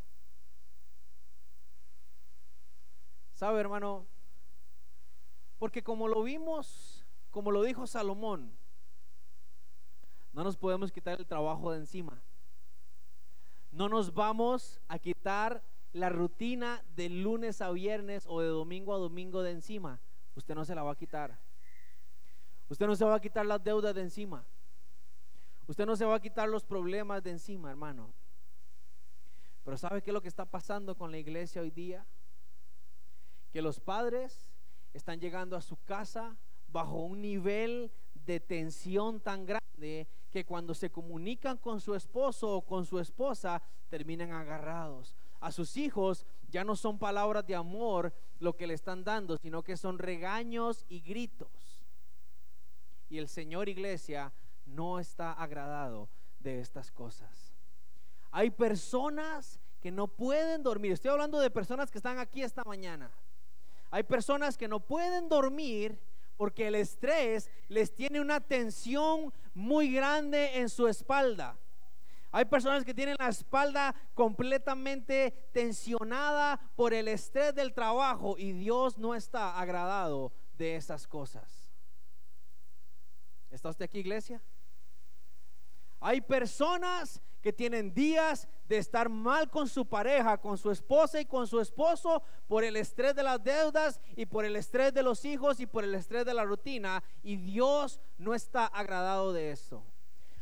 ¿Sabe, 3.35 3.59
hermano? 3.59 4.07
Porque 5.59 5.83
como 5.83 6.07
lo 6.07 6.23
vimos, 6.23 7.05
como 7.29 7.51
lo 7.51 7.61
dijo 7.61 7.85
Salomón, 7.85 8.57
no 10.33 10.43
nos 10.43 10.57
podemos 10.57 10.91
quitar 10.91 11.19
el 11.19 11.27
trabajo 11.27 11.71
de 11.71 11.77
encima. 11.77 12.23
No 13.69 13.87
nos 13.87 14.11
vamos 14.11 14.81
a 14.87 14.97
quitar 14.97 15.61
la 15.95 16.09
rutina 16.09 16.83
de 16.97 17.07
lunes 17.07 17.61
a 17.61 17.71
viernes 17.71 18.25
o 18.27 18.41
de 18.41 18.49
domingo 18.49 18.93
a 18.93 18.97
domingo 18.97 19.41
de 19.43 19.51
encima. 19.51 20.01
Usted 20.35 20.53
no 20.53 20.65
se 20.65 20.75
la 20.75 20.83
va 20.83 20.91
a 20.91 20.97
quitar. 20.97 21.39
Usted 22.67 22.85
no 22.85 22.97
se 22.97 23.05
va 23.05 23.15
a 23.15 23.21
quitar 23.21 23.45
las 23.45 23.63
deudas 23.63 23.95
de 23.95 24.01
encima. 24.01 24.45
Usted 25.67 25.85
no 25.85 25.95
se 25.95 26.03
va 26.03 26.15
a 26.15 26.19
quitar 26.19 26.49
los 26.49 26.65
problemas 26.65 27.23
de 27.23 27.31
encima, 27.31 27.69
hermano. 27.69 28.13
Pero 29.63 29.77
¿sabe 29.77 30.01
qué 30.01 30.09
es 30.09 30.13
lo 30.13 30.21
que 30.21 30.27
está 30.27 30.43
pasando 30.43 30.97
con 30.97 31.11
la 31.11 31.17
iglesia 31.17 31.61
hoy 31.61 31.71
día? 31.71 32.05
Que 33.53 33.61
los 33.61 33.79
padres 33.79 34.51
están 34.93 35.21
llegando 35.21 35.55
a 35.55 35.61
su 35.61 35.81
casa 35.85 36.35
bajo 36.67 36.97
un 37.05 37.21
nivel 37.21 37.89
de 38.13 38.41
tensión 38.41 39.21
tan 39.21 39.45
grande 39.45 40.09
que 40.29 40.45
cuando 40.45 40.73
se 40.73 40.91
comunican 40.91 41.57
con 41.57 41.79
su 41.79 41.95
esposo 41.95 42.53
o 42.53 42.65
con 42.65 42.85
su 42.85 42.99
esposa 42.99 43.63
terminan 43.87 44.33
agarrados. 44.33 45.15
A 45.45 45.51
sus 45.51 45.77
hijos 45.77 46.25
ya 46.49 46.63
no 46.63 46.75
son 46.75 46.97
palabras 46.97 47.45
de 47.45 47.53
amor 47.53 48.11
lo 48.39 48.57
que 48.57 48.65
le 48.65 48.73
están 48.73 49.03
dando, 49.03 49.37
sino 49.37 49.61
que 49.61 49.77
son 49.77 49.99
regaños 49.99 50.83
y 50.89 51.01
gritos. 51.01 51.85
Y 53.09 53.19
el 53.19 53.29
Señor 53.29 53.69
Iglesia 53.69 54.33
no 54.65 54.99
está 54.99 55.33
agradado 55.33 56.09
de 56.39 56.61
estas 56.61 56.91
cosas. 56.91 57.53
Hay 58.31 58.49
personas 58.49 59.59
que 59.81 59.91
no 59.91 60.07
pueden 60.07 60.63
dormir. 60.63 60.93
Estoy 60.93 61.11
hablando 61.11 61.39
de 61.39 61.51
personas 61.51 61.91
que 61.91 61.99
están 61.99 62.17
aquí 62.17 62.41
esta 62.41 62.63
mañana. 62.63 63.11
Hay 63.91 64.01
personas 64.01 64.57
que 64.57 64.67
no 64.67 64.79
pueden 64.79 65.29
dormir 65.29 65.99
porque 66.37 66.69
el 66.69 66.73
estrés 66.73 67.51
les 67.67 67.93
tiene 67.93 68.19
una 68.19 68.39
tensión 68.39 69.31
muy 69.53 69.93
grande 69.93 70.57
en 70.57 70.69
su 70.69 70.87
espalda. 70.87 71.55
Hay 72.35 72.43
personas 72.43 72.83
que 72.83 72.93
tienen 72.93 73.15
la 73.17 73.29
espalda 73.29 73.95
completamente 74.13 75.31
tensionada 75.53 76.59
por 76.75 76.93
el 76.93 77.07
estrés 77.07 77.55
del 77.55 77.73
trabajo 77.73 78.35
y 78.37 78.51
Dios 78.51 78.97
no 78.97 79.15
está 79.15 79.57
agradado 79.57 80.33
de 80.57 80.75
esas 80.75 81.07
cosas. 81.07 81.71
¿Está 83.49 83.69
usted 83.69 83.85
aquí, 83.85 83.99
iglesia? 83.99 84.43
Hay 86.01 86.19
personas 86.19 87.21
que 87.41 87.53
tienen 87.53 87.93
días 87.93 88.49
de 88.67 88.79
estar 88.79 89.07
mal 89.07 89.49
con 89.49 89.69
su 89.69 89.85
pareja, 89.87 90.37
con 90.37 90.57
su 90.57 90.71
esposa 90.71 91.21
y 91.21 91.25
con 91.25 91.47
su 91.47 91.61
esposo 91.61 92.21
por 92.47 92.65
el 92.65 92.75
estrés 92.75 93.15
de 93.15 93.23
las 93.23 93.41
deudas 93.41 94.01
y 94.17 94.25
por 94.25 94.43
el 94.43 94.57
estrés 94.57 94.93
de 94.93 95.03
los 95.03 95.23
hijos 95.23 95.61
y 95.61 95.67
por 95.67 95.85
el 95.85 95.95
estrés 95.95 96.25
de 96.25 96.33
la 96.33 96.43
rutina 96.43 97.01
y 97.23 97.37
Dios 97.37 98.01
no 98.17 98.35
está 98.35 98.65
agradado 98.65 99.31
de 99.31 99.51
eso. 99.51 99.85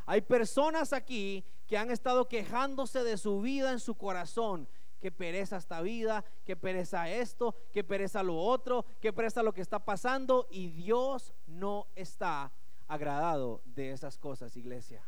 Hay 0.06 0.22
personas 0.22 0.92
aquí 0.92 1.46
que 1.74 1.80
han 1.80 1.90
estado 1.90 2.28
quejándose 2.28 3.04
de 3.04 3.18
su 3.18 3.42
vida 3.42 3.72
en 3.72 3.80
su 3.80 3.96
corazón. 3.96 4.70
Que 5.00 5.12
pereza 5.12 5.58
esta 5.58 5.82
vida, 5.82 6.24
que 6.46 6.56
pereza 6.56 7.10
esto, 7.10 7.56
que 7.72 7.84
pereza 7.84 8.22
lo 8.22 8.38
otro, 8.38 8.86
que 9.02 9.12
pereza 9.12 9.42
lo 9.42 9.56
que 9.56 9.62
está 9.62 9.84
pasando. 9.84 10.48
Y 10.52 10.68
Dios 10.68 11.34
no 11.48 11.88
está 11.96 12.54
agradado 12.88 13.64
de 13.66 13.90
esas 13.90 14.20
cosas, 14.20 14.56
iglesia. 14.56 15.04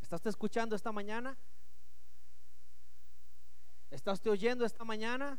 ¿Está 0.00 0.16
usted 0.16 0.30
escuchando 0.30 0.74
esta 0.74 0.90
mañana? 0.90 1.36
¿Está 3.90 4.12
usted 4.12 4.30
oyendo 4.30 4.64
esta 4.64 4.84
mañana? 4.84 5.38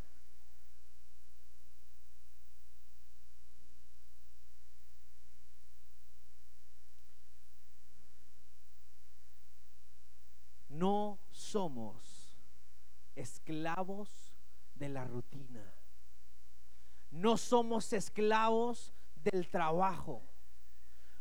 no 10.75 11.19
somos 11.31 12.37
de 14.75 14.89
la 14.89 15.05
rutina. 15.05 15.73
No 17.11 17.37
somos 17.37 17.93
esclavos 17.93 18.93
del 19.15 19.49
trabajo. 19.49 20.21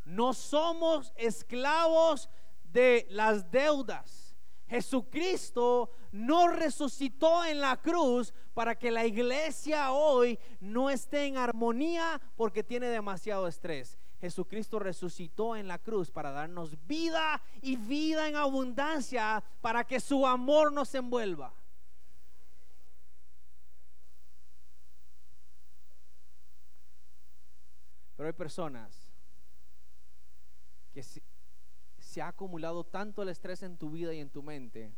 No 0.04 0.34
somos 0.34 1.12
esclavos 1.16 2.28
de 2.64 3.06
las 3.10 3.50
deudas. 3.50 4.36
Jesucristo 4.66 5.90
no 6.10 6.48
resucitó 6.48 7.44
en 7.44 7.60
la 7.60 7.80
cruz 7.80 8.32
para 8.54 8.76
que 8.76 8.90
la 8.90 9.04
iglesia 9.04 9.92
hoy 9.92 10.38
no 10.60 10.90
esté 10.90 11.26
en 11.26 11.36
armonía 11.36 12.20
porque 12.36 12.64
tiene 12.64 12.86
demasiado 12.88 13.46
estrés. 13.46 13.98
Jesucristo 14.20 14.78
resucitó 14.78 15.54
en 15.54 15.68
la 15.68 15.78
cruz 15.78 16.10
para 16.10 16.30
darnos 16.30 16.78
vida 16.86 17.42
y 17.60 17.76
vida 17.76 18.26
en 18.26 18.36
abundancia 18.36 19.44
para 19.60 19.84
que 19.84 20.00
su 20.00 20.26
amor 20.26 20.72
nos 20.72 20.94
envuelva. 20.94 21.52
Pero 28.16 28.28
hay 28.28 28.32
personas 28.32 29.12
que 30.92 31.02
se, 31.02 32.22
ha 32.22 32.28
acumulado 32.28 32.84
tanto 32.84 33.22
el 33.22 33.28
estrés 33.28 33.62
en 33.62 33.76
tu 33.76 33.90
vida 33.90 34.14
y 34.14 34.20
en 34.20 34.30
tu 34.30 34.42
mente 34.42 34.94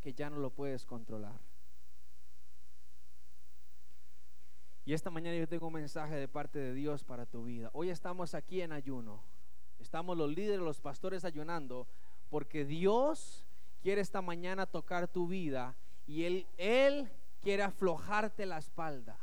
que 0.00 0.12
ya 0.12 0.28
no 0.28 0.38
lo 0.38 0.50
puedes 0.50 0.84
controlar. 0.84 1.40
Y 4.84 4.94
esta 4.94 5.10
mañana 5.10 5.36
yo 5.36 5.46
tengo 5.46 5.68
un 5.68 5.74
mensaje 5.74 6.16
de 6.16 6.26
parte 6.26 6.58
de 6.58 6.74
Dios 6.74 7.04
para 7.04 7.26
tu 7.26 7.44
vida. 7.44 7.70
Hoy 7.74 7.90
estamos 7.90 8.34
aquí 8.34 8.62
en 8.62 8.72
ayuno. 8.72 9.22
Estamos 9.78 10.16
los 10.16 10.30
líderes, 10.30 10.60
los 10.60 10.80
pastores 10.80 11.24
ayunando, 11.24 11.86
porque 12.30 12.64
Dios 12.64 13.46
quiere 13.80 14.00
esta 14.00 14.22
mañana 14.22 14.66
tocar 14.66 15.06
tu 15.06 15.28
vida 15.28 15.76
y 16.06 16.24
Él, 16.24 16.46
Él 16.56 17.08
quiere 17.40 17.62
aflojarte 17.62 18.46
la 18.46 18.58
espalda. 18.58 19.18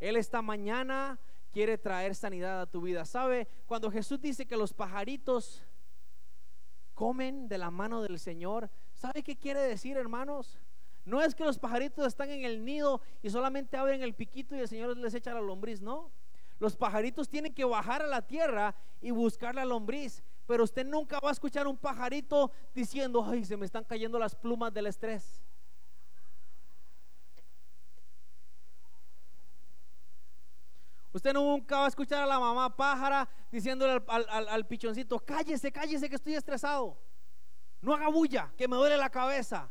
Él 0.00 0.16
esta 0.16 0.42
mañana 0.42 1.18
quiere 1.52 1.78
traer 1.78 2.14
sanidad 2.14 2.60
a 2.60 2.66
tu 2.66 2.80
vida. 2.80 3.04
¿Sabe? 3.04 3.48
Cuando 3.66 3.90
Jesús 3.90 4.20
dice 4.20 4.46
que 4.46 4.56
los 4.56 4.72
pajaritos 4.72 5.62
comen 6.94 7.48
de 7.48 7.58
la 7.58 7.70
mano 7.70 8.02
del 8.02 8.18
Señor, 8.18 8.70
¿sabe 8.94 9.22
qué 9.22 9.36
quiere 9.36 9.60
decir, 9.60 9.96
hermanos? 9.96 10.58
No 11.04 11.22
es 11.22 11.34
que 11.34 11.44
los 11.44 11.58
pajaritos 11.58 12.06
están 12.06 12.30
en 12.30 12.44
el 12.44 12.64
nido 12.64 13.00
y 13.22 13.30
solamente 13.30 13.76
abren 13.76 14.02
el 14.02 14.14
piquito 14.14 14.54
y 14.54 14.60
el 14.60 14.68
Señor 14.68 14.96
les 14.96 15.14
echa 15.14 15.32
la 15.32 15.40
lombriz, 15.40 15.80
no. 15.80 16.10
Los 16.58 16.76
pajaritos 16.76 17.28
tienen 17.28 17.54
que 17.54 17.64
bajar 17.64 18.02
a 18.02 18.06
la 18.06 18.26
tierra 18.26 18.74
y 19.00 19.10
buscar 19.10 19.54
la 19.54 19.64
lombriz. 19.64 20.22
Pero 20.46 20.64
usted 20.64 20.84
nunca 20.84 21.20
va 21.20 21.28
a 21.28 21.32
escuchar 21.32 21.66
un 21.66 21.76
pajarito 21.76 22.50
diciendo, 22.74 23.24
ay, 23.24 23.44
se 23.44 23.56
me 23.56 23.64
están 23.64 23.84
cayendo 23.84 24.18
las 24.18 24.34
plumas 24.34 24.72
del 24.72 24.86
estrés. 24.86 25.42
Usted 31.18 31.32
nunca 31.32 31.78
va 31.80 31.86
a 31.86 31.88
escuchar 31.88 32.22
a 32.22 32.26
la 32.26 32.38
mamá 32.38 32.76
pájara 32.76 33.28
diciéndole 33.50 34.00
al, 34.06 34.48
al, 34.48 34.66
pichoncito, 34.68 35.18
cállese, 35.18 35.72
cállese 35.72 36.08
que 36.08 36.14
estoy 36.14 36.36
estresado. 36.36 36.96
No 37.80 37.92
haga 37.92 38.08
bulla, 38.08 38.52
que 38.56 38.68
me 38.68 38.76
duele 38.76 38.96
la 38.96 39.10
cabeza. 39.10 39.68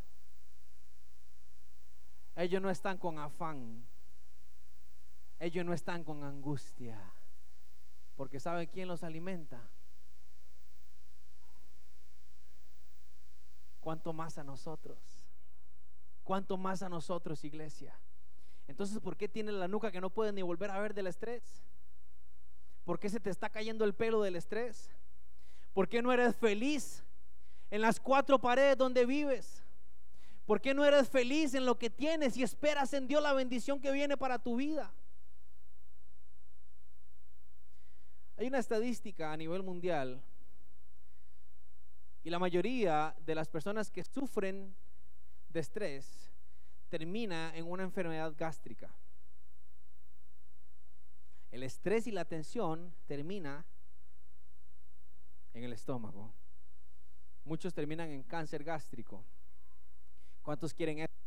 Ellos 2.36 2.62
no 2.62 2.70
están 2.70 2.98
con 2.98 3.18
afán. 3.18 3.88
Ellos 5.40 5.64
no 5.64 5.72
están 5.72 6.04
con 6.04 6.22
angustia. 6.26 7.00
Porque 8.18 8.42
¿sabe 8.42 8.68
quién 8.68 8.90
los 8.90 9.02
alimenta? 9.04 9.70
¿Cuánto 13.80 14.12
más 14.12 14.38
a 14.38 14.44
nosotros? 14.44 15.00
¿Cuánto 16.26 16.58
más 16.58 16.82
a 16.82 16.90
nosotros, 16.90 17.46
iglesia? 17.46 17.98
Entonces, 18.68 19.00
¿por 19.00 19.16
qué 19.16 19.28
tienes 19.28 19.56
la 19.56 19.68
nuca 19.68 19.92
que 19.92 20.02
no 20.02 20.10
puedes 20.10 20.34
ni 20.34 20.42
volver 20.42 20.72
a 20.72 20.80
ver 20.80 20.94
del 20.94 21.08
estrés? 21.08 21.64
¿Por 22.84 23.00
qué 23.00 23.10
se 23.10 23.20
te 23.20 23.30
está 23.30 23.50
cayendo 23.50 23.86
el 23.86 23.94
pelo 23.94 24.22
del 24.22 24.36
estrés? 24.36 24.90
¿Por 25.74 25.88
qué 25.88 26.02
no 26.02 26.12
eres 26.12 26.36
feliz 26.36 27.04
en 27.70 27.82
las 27.82 28.00
cuatro 28.00 28.40
paredes 28.40 28.78
donde 28.78 29.06
vives? 29.06 29.64
¿Por 30.46 30.62
qué 30.62 30.74
no 30.74 30.86
eres 30.86 31.10
feliz 31.10 31.54
en 31.54 31.66
lo 31.66 31.78
que 31.78 31.90
tienes 31.90 32.38
y 32.38 32.44
esperas 32.44 32.94
en 32.94 33.08
Dios 33.08 33.22
la 33.22 33.34
bendición 33.34 33.80
que 33.80 33.92
viene 33.92 34.18
para 34.18 34.40
tu 34.40 34.56
vida? 34.56 34.94
Hay 38.38 38.48
una 38.48 38.60
estadística 38.60 39.34
a 39.34 39.38
nivel 39.38 39.64
mundial 39.64 40.22
y 42.24 42.30
la 42.30 42.40
mayoría 42.40 43.16
de 43.26 43.36
las 43.36 43.50
personas 43.50 43.90
que 43.90 44.04
sufren 44.04 44.76
de 45.50 45.60
estrés 45.60 46.32
termina 46.88 47.56
en 47.56 47.66
una 47.66 47.84
enfermedad 47.84 48.34
gástrica. 48.38 48.94
El 51.52 51.64
estrés 51.64 52.08
y 52.08 52.12
la 52.12 52.26
tensión 52.26 52.94
termina 53.06 53.66
en 55.54 55.64
el 55.64 55.74
estómago. 55.74 56.34
Muchos 57.44 57.74
terminan 57.74 58.10
en 58.10 58.24
cáncer 58.24 58.64
gástrico. 58.64 59.24
¿Cuántos 60.42 60.74
quieren 60.74 61.00
eso? 61.00 61.27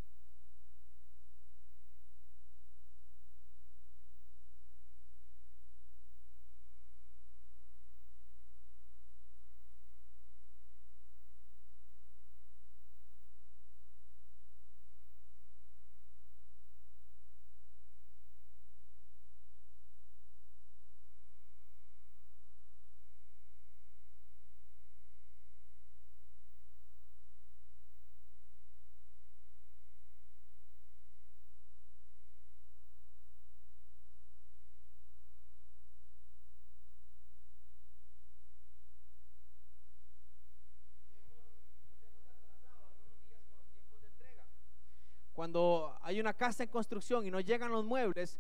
Cuando 45.41 45.97
hay 46.03 46.21
una 46.21 46.35
casa 46.35 46.65
en 46.65 46.69
construcción 46.69 47.27
y 47.27 47.31
no 47.31 47.41
llegan 47.41 47.73
los 47.73 47.83
muebles, 47.83 48.39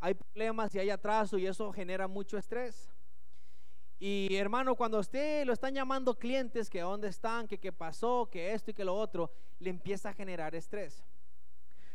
hay 0.00 0.14
problemas 0.14 0.74
y 0.74 0.78
hay 0.78 0.88
atraso 0.88 1.36
y 1.36 1.46
eso 1.46 1.70
genera 1.70 2.08
mucho 2.08 2.38
estrés. 2.38 2.88
Y 3.98 4.34
hermano, 4.34 4.74
cuando 4.74 4.98
usted 5.00 5.44
lo 5.44 5.52
están 5.52 5.74
llamando 5.74 6.18
clientes, 6.18 6.70
que 6.70 6.80
dónde 6.80 7.08
están, 7.08 7.46
que 7.46 7.58
qué 7.58 7.72
pasó, 7.72 8.26
que 8.32 8.54
esto 8.54 8.70
y 8.70 8.74
que 8.74 8.86
lo 8.86 8.96
otro, 8.96 9.32
le 9.58 9.68
empieza 9.68 10.08
a 10.08 10.12
generar 10.14 10.54
estrés. 10.54 11.04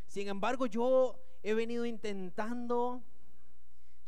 Sin 0.05 0.27
embargo, 0.27 0.67
yo 0.67 1.19
he 1.41 1.55
venido 1.55 1.83
intentando 1.83 3.01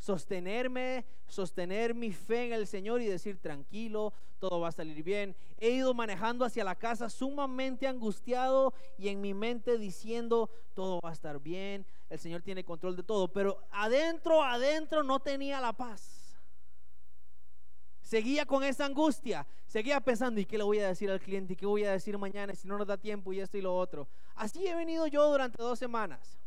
sostenerme, 0.02 1.06
sostener 1.28 1.94
mi 1.94 2.10
fe 2.10 2.46
en 2.46 2.54
el 2.54 2.66
Señor 2.66 3.00
y 3.00 3.06
decir, 3.06 3.38
tranquilo, 3.38 4.12
todo 4.40 4.58
va 4.58 4.68
a 4.68 4.72
salir 4.72 5.04
bien. 5.04 5.36
He 5.58 5.70
ido 5.70 5.94
manejando 5.94 6.44
hacia 6.44 6.64
la 6.64 6.74
casa 6.74 7.08
sumamente 7.08 7.86
angustiado 7.86 8.74
y 8.98 9.10
en 9.10 9.20
mi 9.20 9.32
mente 9.32 9.78
diciendo, 9.78 10.50
todo 10.74 10.98
va 11.04 11.10
a 11.10 11.12
estar 11.12 11.38
bien, 11.38 11.86
el 12.10 12.18
Señor 12.18 12.42
tiene 12.42 12.64
control 12.64 12.96
de 12.96 13.04
todo, 13.04 13.28
pero 13.28 13.62
adentro, 13.70 14.42
adentro 14.42 15.04
no 15.04 15.20
tenía 15.20 15.60
la 15.60 15.72
paz. 15.72 16.36
Seguía 18.00 18.44
con 18.44 18.64
esa 18.64 18.86
angustia, 18.86 19.46
seguía 19.68 20.00
pensando, 20.00 20.40
¿y 20.40 20.46
qué 20.46 20.58
le 20.58 20.64
voy 20.64 20.80
a 20.80 20.88
decir 20.88 21.12
al 21.12 21.20
cliente? 21.20 21.52
¿Y 21.52 21.56
qué 21.56 21.66
voy 21.66 21.84
a 21.84 21.92
decir 21.92 22.18
mañana 22.18 22.56
si 22.56 22.66
no 22.66 22.76
nos 22.76 22.88
da 22.88 22.96
tiempo 22.96 23.32
y 23.32 23.38
esto 23.38 23.56
y 23.56 23.62
lo 23.62 23.76
otro? 23.76 24.08
Así 24.34 24.66
he 24.66 24.74
venido 24.74 25.06
yo 25.06 25.30
durante 25.30 25.62
dos 25.62 25.78
semanas. 25.78 26.41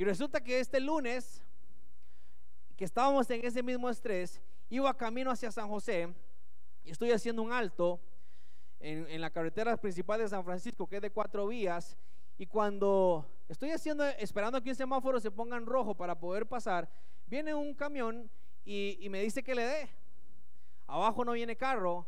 Y 0.00 0.04
resulta 0.04 0.42
que 0.42 0.58
este 0.58 0.80
lunes, 0.80 1.44
que 2.74 2.86
estábamos 2.86 3.28
en 3.28 3.44
ese 3.44 3.62
mismo 3.62 3.90
estrés, 3.90 4.40
iba 4.70 4.96
camino 4.96 5.30
hacia 5.30 5.52
San 5.52 5.68
José 5.68 6.08
y 6.82 6.90
estoy 6.90 7.12
haciendo 7.12 7.42
un 7.42 7.52
alto 7.52 8.00
en, 8.78 9.20
la 9.20 9.28
carretera 9.28 9.76
principal 9.76 10.18
de 10.20 10.28
San 10.30 10.42
Francisco, 10.42 10.86
que 10.86 10.96
es 10.96 11.02
de 11.02 11.10
cuatro 11.10 11.46
vías. 11.48 11.98
Y 12.38 12.46
cuando 12.46 13.26
estoy 13.46 13.72
haciendo, 13.72 14.02
esperando 14.06 14.62
que 14.62 14.70
un 14.70 14.74
semáforo 14.74 15.20
se 15.20 15.30
ponga 15.30 15.58
en 15.58 15.66
rojo 15.66 15.94
para 15.94 16.18
poder 16.18 16.46
pasar, 16.46 16.88
viene 17.26 17.52
un 17.52 17.74
camión 17.74 18.30
y, 18.64 18.96
y 19.02 19.10
me 19.10 19.20
dice 19.20 19.42
que 19.42 19.54
le 19.54 19.64
dé. 19.64 19.90
Abajo 20.86 21.26
no 21.26 21.32
viene 21.32 21.56
carro. 21.56 22.06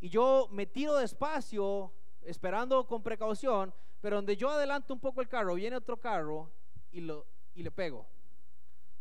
Y 0.00 0.08
yo 0.08 0.48
me 0.50 0.64
tiro 0.64 0.96
despacio, 0.96 1.92
esperando 2.22 2.86
con 2.86 3.02
precaución, 3.02 3.74
pero 4.00 4.16
donde 4.16 4.34
yo 4.34 4.48
adelanto 4.48 4.94
un 4.94 5.00
poco 5.00 5.20
el 5.20 5.28
carro, 5.28 5.56
viene 5.56 5.76
otro 5.76 5.98
carro 5.98 6.50
y, 6.92 7.00
lo, 7.00 7.26
y 7.54 7.62
le 7.62 7.70
pego. 7.70 8.06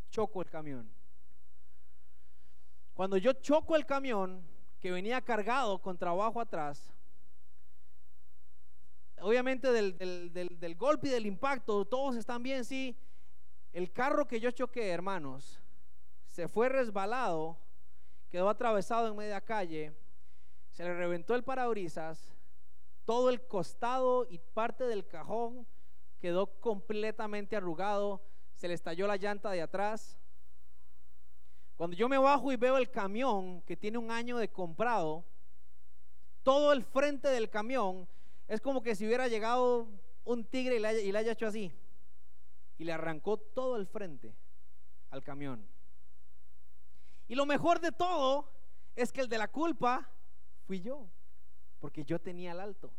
Choco 0.10 0.42
el 0.42 0.50
camión. 0.50 0.90
Cuando 2.94 3.18
yo 3.18 3.34
choco 3.34 3.76
el 3.76 3.86
camión, 3.86 4.44
que 4.80 4.92
venía 4.92 5.22
cargado 5.22 5.80
con 5.80 5.98
trabajo 5.98 6.40
atrás, 6.40 6.94
obviamente 9.20 9.72
del, 9.72 9.98
del, 9.98 10.60
del, 10.60 10.76
golpe 10.76 11.08
y 11.08 11.12
del 11.12 11.26
impacto, 11.26 11.86
todos 11.86 12.16
están 12.16 12.44
bien, 12.44 12.64
sí. 12.66 12.96
El 13.74 13.92
carro 13.92 14.28
que 14.28 14.40
yo 14.40 14.52
choqué, 14.52 14.90
hermanos, 14.90 15.60
se 16.30 16.48
fue 16.48 16.70
resbalado, 16.70 17.58
quedó 18.30 18.50
atravesado 18.50 19.08
en 19.08 19.16
media 19.16 19.42
calle, 19.42 19.94
se 20.72 20.84
le 20.84 20.94
reventó 20.94 21.36
el 21.36 21.44
parabrisas, 21.44 22.36
todo 23.06 23.30
el 23.30 23.42
costado 23.48 24.26
y 24.30 24.40
parte 24.40 24.84
del 24.86 25.08
cajón 25.08 25.68
quedó 26.20 26.60
completamente 26.60 27.56
arrugado, 27.56 28.22
se 28.56 28.68
le 28.68 28.74
estalló 28.74 29.08
la 29.08 29.18
llanta 29.18 29.52
de 29.52 29.62
atrás. 29.62 30.18
Cuando 31.76 31.96
yo 31.96 32.10
me 32.10 32.18
bajo 32.18 32.52
y 32.52 32.56
veo 32.56 32.78
el 32.78 32.90
camión 32.90 33.62
que 33.62 33.78
tiene 33.78 33.98
un 33.98 34.10
año 34.10 34.38
de 34.38 34.50
comprado, 34.50 35.26
todo 36.44 36.74
el 36.74 36.84
frente 36.84 37.28
del 37.28 37.50
camión 37.50 38.08
es 38.48 38.62
como 38.62 38.82
que 38.82 38.96
si 38.96 39.06
hubiera 39.06 39.28
llegado 39.28 39.88
un 40.24 40.44
tigre 40.46 40.78
y 40.78 40.80
le, 40.80 40.88
haya, 40.88 41.00
y 41.02 41.12
le 41.12 41.20
haya 41.20 41.34
hecho 41.34 41.48
así. 41.48 41.72
Y 42.78 42.84
le 42.84 42.94
arrancó 42.94 43.38
todo 43.38 43.78
el 43.78 43.86
frente 43.86 44.34
al 45.10 45.24
camión. 45.24 45.68
Y 47.28 47.36
lo 47.36 47.46
mejor 47.46 47.80
de 47.80 47.92
todo 47.92 48.50
es 48.96 49.12
que 49.12 49.22
el 49.22 49.30
de 49.30 49.38
la 49.38 49.48
culpa 49.48 50.10
fui 50.66 50.82
yo, 50.82 51.08
porque 51.80 52.04
yo 52.04 52.20
tenía 52.20 52.54
el 52.54 52.60
alto. 52.60 52.92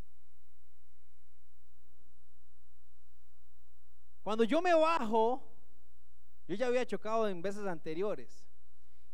Cuando 4.29 4.45
yo 4.45 4.61
me 4.61 4.75
bajo, 4.75 5.43
yo 6.47 6.55
ya 6.55 6.67
había 6.67 6.85
chocado 6.85 7.27
en 7.31 7.41
veces 7.41 7.64
anteriores. 7.64 8.45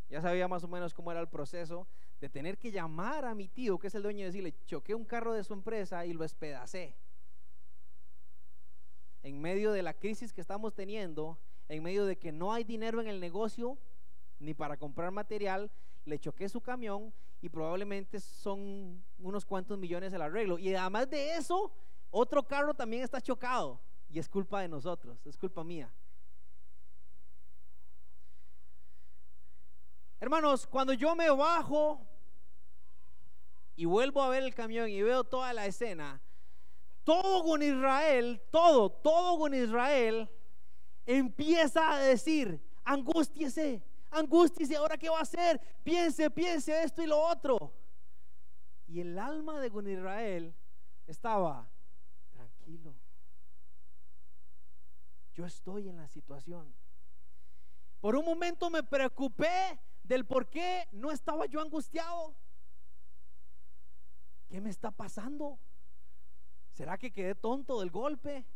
Ya 0.08 0.20
sabía 0.20 0.48
más 0.48 0.64
o 0.64 0.66
menos 0.66 0.92
cómo 0.92 1.12
era 1.12 1.20
el 1.20 1.28
proceso 1.28 1.86
de 2.20 2.28
tener 2.28 2.58
que 2.58 2.72
llamar 2.72 3.24
a 3.24 3.32
mi 3.32 3.46
tío, 3.46 3.78
que 3.78 3.86
es 3.86 3.94
el 3.94 4.02
dueño, 4.02 4.22
y 4.22 4.24
decirle, 4.24 4.56
choqué 4.66 4.92
un 4.92 5.04
carro 5.04 5.32
de 5.32 5.44
su 5.44 5.52
empresa 5.52 6.04
y 6.04 6.14
lo 6.14 6.24
espedacé. 6.24 6.96
En 9.22 9.40
medio 9.40 9.70
de 9.70 9.84
la 9.84 9.94
crisis 9.94 10.32
que 10.32 10.40
estamos 10.40 10.74
teniendo, 10.74 11.38
en 11.68 11.84
medio 11.84 12.06
de 12.06 12.18
que 12.18 12.32
no 12.32 12.52
hay 12.52 12.64
dinero 12.64 13.00
en 13.00 13.06
el 13.06 13.20
negocio, 13.20 13.78
ni 14.40 14.52
para 14.52 14.76
comprar 14.76 15.12
material, 15.12 15.70
le 16.06 16.18
choqué 16.18 16.48
su 16.48 16.60
camión 16.60 17.14
y 17.40 17.48
probablemente 17.48 18.18
son 18.18 19.04
unos 19.20 19.44
cuantos 19.44 19.78
millones 19.78 20.12
el 20.12 20.22
arreglo. 20.22 20.58
Y 20.58 20.74
además 20.74 21.08
de 21.08 21.36
eso, 21.36 21.72
otro 22.10 22.42
carro 22.42 22.74
también 22.74 23.04
está 23.04 23.20
chocado. 23.20 23.80
Y 24.14 24.20
es 24.20 24.28
culpa 24.28 24.60
de 24.60 24.68
nosotros, 24.68 25.26
es 25.26 25.36
culpa 25.36 25.64
mía. 25.64 25.92
Hermanos, 30.20 30.68
cuando 30.68 30.92
yo 30.92 31.16
me 31.16 31.28
bajo 31.30 32.06
y 33.74 33.86
vuelvo 33.86 34.22
a 34.22 34.28
ver 34.28 34.44
el 34.44 34.54
camión 34.54 34.88
y 34.88 35.02
veo 35.02 35.24
toda 35.24 35.52
la 35.52 35.66
escena, 35.66 36.22
todo 37.02 37.42
con 37.42 37.60
Israel, 37.60 38.40
todo, 38.52 38.88
todo 38.88 39.36
con 39.36 39.52
Israel 39.52 40.30
empieza 41.04 41.94
a 41.94 41.98
decir, 41.98 42.64
angústiese, 42.84 43.82
angústiese, 44.12 44.76
ahora 44.76 44.96
qué 44.96 45.08
va 45.08 45.18
a 45.18 45.22
hacer, 45.22 45.60
piense, 45.82 46.30
piense 46.30 46.84
esto 46.84 47.02
y 47.02 47.08
lo 47.08 47.18
otro. 47.18 47.74
Y 48.86 49.00
el 49.00 49.18
alma 49.18 49.58
de 49.58 49.72
con 49.72 49.88
Israel 49.88 50.54
estaba 51.04 51.68
tranquilo 52.30 52.94
yo 55.34 55.44
estoy 55.44 55.88
en 55.88 55.96
la 55.96 56.08
situación. 56.08 56.74
Por 58.00 58.16
un 58.16 58.24
momento 58.24 58.70
me 58.70 58.82
preocupé 58.82 59.80
del 60.02 60.24
por 60.26 60.48
qué 60.48 60.88
no 60.92 61.10
estaba 61.10 61.46
yo 61.46 61.60
angustiado. 61.60 62.34
¿Qué 64.48 64.60
me 64.60 64.70
está 64.70 64.90
pasando? 64.90 65.58
¿Será 66.72 66.98
que 66.98 67.12
quedé 67.12 67.34
tonto 67.34 67.80
del 67.80 67.90
golpe? 67.90 68.46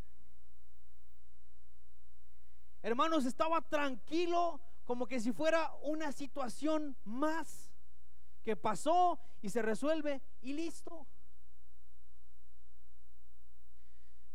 Hermanos, 2.82 3.24
estaba 3.24 3.60
tranquilo 3.60 4.60
como 4.84 5.06
que 5.06 5.20
si 5.20 5.32
fuera 5.32 5.74
una 5.82 6.12
situación 6.12 6.96
más 7.04 7.72
que 8.42 8.56
pasó 8.56 9.18
y 9.42 9.50
se 9.50 9.62
resuelve 9.62 10.22
y 10.40 10.52
listo. 10.52 11.06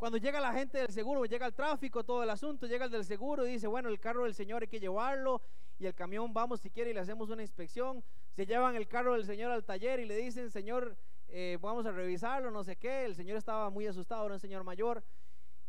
Cuando 0.03 0.17
llega 0.17 0.41
la 0.41 0.51
gente 0.51 0.79
del 0.79 0.89
seguro, 0.89 1.23
llega 1.23 1.45
el 1.45 1.53
tráfico, 1.53 2.03
todo 2.03 2.23
el 2.23 2.29
asunto, 2.29 2.67
llega 2.67 2.83
el 2.83 2.91
del 2.91 3.05
seguro 3.05 3.47
y 3.47 3.51
dice, 3.51 3.67
bueno, 3.67 3.87
el 3.87 4.01
carro 4.01 4.25
del 4.25 4.33
señor 4.33 4.61
hay 4.61 4.67
que 4.67 4.81
llevarlo 4.81 5.41
y 5.79 5.85
el 5.85 5.95
camión 5.95 6.33
vamos 6.33 6.59
si 6.59 6.69
quiere 6.69 6.91
y 6.91 6.93
le 6.93 6.99
hacemos 6.99 7.29
una 7.29 7.41
inspección. 7.41 8.03
Se 8.35 8.45
llevan 8.45 8.75
el 8.75 8.85
carro 8.85 9.13
del 9.13 9.23
señor 9.23 9.53
al 9.53 9.63
taller 9.63 10.01
y 10.01 10.05
le 10.05 10.17
dicen, 10.17 10.51
señor, 10.51 10.97
eh, 11.29 11.57
vamos 11.61 11.85
a 11.85 11.93
revisarlo, 11.93 12.51
no 12.51 12.65
sé 12.65 12.75
qué. 12.75 13.05
El 13.05 13.15
señor 13.15 13.37
estaba 13.37 13.69
muy 13.69 13.87
asustado, 13.87 14.25
era 14.25 14.33
un 14.33 14.41
señor 14.41 14.65
mayor. 14.65 15.01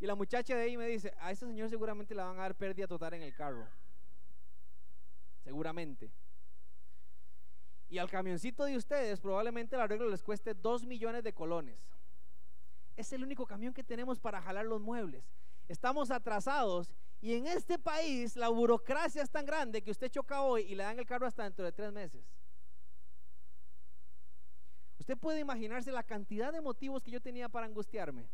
Y 0.01 0.07
la 0.09 0.17
muchacha 0.17 0.57
de 0.57 0.63
ahí 0.63 0.77
me 0.77 0.89
dice, 0.89 1.15
a 1.21 1.31
ese 1.31 1.47
señor 1.47 1.71
seguramente 1.71 2.13
le 2.13 2.21
van 2.21 2.37
a 2.37 2.43
dar 2.43 2.57
pérdida 2.57 2.89
total 2.89 3.15
en 3.15 3.23
el 3.23 3.35
carro. 3.37 3.69
Seguramente. 5.45 6.11
Y 7.89 7.99
al 7.99 8.11
camioncito 8.11 8.65
de 8.65 8.77
ustedes 8.77 9.21
probablemente 9.21 9.77
el 9.77 9.83
arreglo 9.83 10.11
les 10.11 10.25
cueste 10.25 10.55
dos 10.55 10.85
millones 10.85 11.23
de 11.23 11.33
colones. 11.33 11.94
Es 12.97 13.13
el 13.13 13.23
único 13.23 13.47
camión 13.47 13.75
que 13.75 13.83
tenemos 13.83 14.21
para 14.21 14.41
jalar 14.41 14.67
los 14.67 14.81
muebles. 14.81 15.25
Estamos 15.69 16.11
atrasados 16.11 16.95
y 17.21 17.35
en 17.35 17.47
este 17.47 17.79
país 17.79 18.37
la 18.37 18.49
burocracia 18.49 19.23
es 19.23 19.31
tan 19.31 19.47
grande 19.47 19.83
que 19.83 19.91
usted 19.91 20.11
choca 20.11 20.43
hoy 20.43 20.63
y 20.63 20.75
le 20.75 20.85
dan 20.85 20.99
el 20.99 21.07
carro 21.07 21.27
hasta 21.27 21.45
dentro 21.45 21.65
de 21.65 21.73
tres 21.73 21.93
meses. 21.93 22.25
Usted 24.99 25.19
puede 25.19 25.41
imaginarse 25.41 25.91
la 25.91 26.03
cantidad 26.03 26.53
de 26.53 26.61
motivos 26.61 27.03
que 27.03 27.11
yo 27.11 27.21
tenía 27.21 27.49
para 27.49 27.67
angustiarme. 27.67 28.29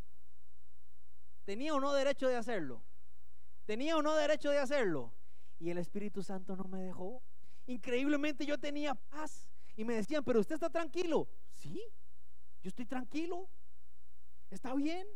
¿Tenía 1.44 1.74
o 1.74 1.80
no 1.80 1.92
derecho 1.92 2.28
de 2.28 2.36
hacerlo? 2.36 2.82
¿Tenía 3.64 3.96
o 3.96 4.02
no 4.02 4.14
derecho 4.14 4.50
de 4.50 4.58
hacerlo? 4.58 5.12
Y 5.58 5.70
el 5.70 5.78
Espíritu 5.78 6.22
Santo 6.22 6.54
no 6.56 6.64
me 6.64 6.82
dejó. 6.82 7.22
Increíblemente 7.66 8.46
yo 8.46 8.58
tenía 8.58 8.94
paz. 8.94 9.48
Y 9.76 9.84
me 9.84 9.94
decían, 9.94 10.24
pero 10.24 10.40
usted 10.40 10.54
está 10.56 10.68
tranquilo. 10.68 11.28
Sí, 11.52 11.80
yo 12.62 12.68
estoy 12.68 12.86
tranquilo. 12.86 13.48
¿Está 14.50 14.74
bien? 14.74 15.06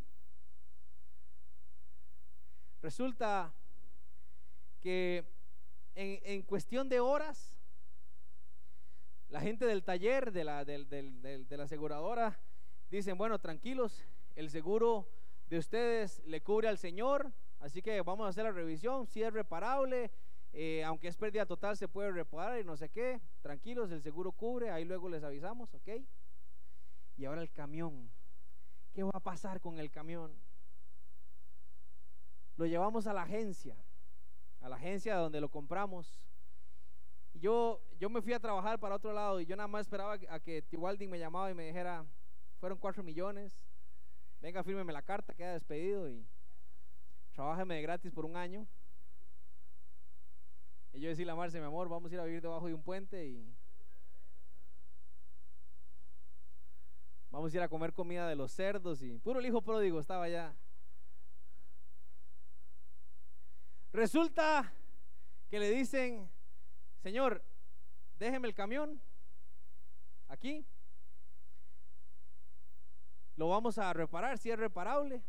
Resulta 2.81 3.53
que 4.81 5.25
en, 5.95 6.43
cuestión 6.43 6.89
de 6.89 7.01
horas, 7.01 7.57
la 9.29 9.41
gente 9.41 9.67
del 9.67 9.83
taller, 9.83 10.31
de 10.31 10.45
la, 10.45 10.65
de 10.65 11.47
la 11.51 11.65
aseguradora, 11.65 12.39
dicen, 12.91 13.19
bueno, 13.19 13.41
tranquilos, 13.41 14.05
el 14.37 14.51
seguro 14.51 15.09
de 15.49 15.59
ustedes 15.59 16.23
le 16.27 16.43
cubre 16.43 16.69
al 16.69 16.79
Señor, 16.79 17.33
así 17.59 17.83
que 17.83 18.01
vamos 18.03 18.27
a 18.27 18.29
hacer 18.29 18.45
la 18.45 18.53
revisión, 18.53 19.07
si 19.07 19.23
es 19.23 19.33
reparable, 19.33 20.11
eh, 20.53 20.85
aunque 20.85 21.09
es 21.09 21.17
pérdida 21.17 21.47
total 21.47 21.77
se 21.77 21.89
puede 21.89 22.13
reparar 22.13 22.61
y 22.61 22.65
no 22.65 22.77
sé 22.77 22.89
qué, 22.89 23.21
tranquilos, 23.43 23.91
el 23.91 24.01
seguro 24.01 24.31
cubre, 24.31 24.71
ahí 24.71 24.85
luego 24.85 25.09
les 25.09 25.25
avisamos, 25.25 25.75
¿ok? 25.75 25.89
Y 27.17 27.25
ahora 27.25 27.43
el 27.43 27.51
camión 27.51 28.11
¿Qué 28.95 29.03
va 29.03 29.11
a 29.13 29.21
pasar 29.21 29.61
con 29.61 29.81
el 29.81 29.91
camión? 29.91 30.33
Lo 32.57 32.65
llevamos 32.65 33.09
a 33.09 33.13
la 33.13 33.23
agencia, 33.23 33.77
a 34.61 34.69
la 34.69 34.77
agencia 34.77 35.17
donde 35.17 35.41
lo 35.41 35.51
compramos. 35.51 36.21
Yo, 37.35 37.83
yo 37.99 38.09
me 38.09 38.23
fui 38.23 38.33
a 38.33 38.39
trabajar 38.39 38.79
para 38.79 38.95
otro 38.95 39.13
lado 39.13 39.41
y 39.41 39.47
yo 39.47 39.57
nada 39.57 39.67
más 39.67 39.81
esperaba 39.81 40.17
a 40.29 40.39
que 40.39 40.63
Tiwalding 40.63 41.11
me 41.11 41.19
llamaba 41.19 41.51
y 41.51 41.55
me 41.55 41.67
dijera, 41.67 42.07
fueron 42.61 42.79
cuatro 42.79 43.03
millones, 43.03 43.61
venga, 44.41 44.63
fírmeme 44.63 44.93
la 44.93 45.03
carta, 45.03 45.35
queda 45.35 45.55
despedido 45.55 46.09
y 46.09 46.25
trabájeme 47.33 47.75
de 47.75 47.83
gratis 47.83 48.13
por 48.13 48.25
un 48.25 48.37
año. 48.37 48.65
Y 50.93 51.01
yo 51.01 51.09
decía 51.09 51.33
a 51.33 51.35
Marce, 51.35 51.59
mi 51.59 51.67
amor, 51.67 51.89
vamos 51.89 52.13
a 52.13 52.15
ir 52.15 52.21
a 52.21 52.25
vivir 52.25 52.41
debajo 52.41 52.69
de 52.69 52.75
un 52.75 52.83
puente 52.85 53.27
y 53.27 53.53
vamos 57.35 57.53
a 57.53 57.57
ir 57.57 57.63
a 57.65 57.69
comer 57.69 57.93
comida 57.93 58.29
de 58.29 58.37
los 58.37 58.53
cerdos 58.53 59.03
y 59.03 59.19
puro 59.19 59.41
el 59.41 59.47
hijo 59.47 59.61
pródigo 59.61 59.99
estaba 59.99 60.23
allá. 60.23 60.55
Resulta 63.93 64.73
que 65.51 65.59
le 65.59 65.69
dicen, 65.71 66.31
Señor, 67.03 67.43
déjeme 68.21 68.47
el 68.47 68.55
camión 68.55 69.01
aquí. 70.29 70.65
Lo 73.35 73.49
vamos 73.49 73.79
a 73.79 73.93
reparar, 73.93 74.39
si 74.39 74.53
es 74.53 74.59
reparable. 74.59 75.21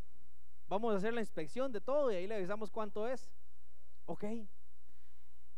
Vamos 0.68 0.94
a 0.94 0.98
hacer 0.98 1.12
la 1.12 1.22
inspección 1.22 1.72
de 1.72 1.82
todo 1.82 2.12
y 2.12 2.18
ahí 2.18 2.28
le 2.28 2.36
avisamos 2.36 2.70
cuánto 2.70 3.08
es. 3.08 3.32
Ok. 4.06 4.26
En 4.26 4.48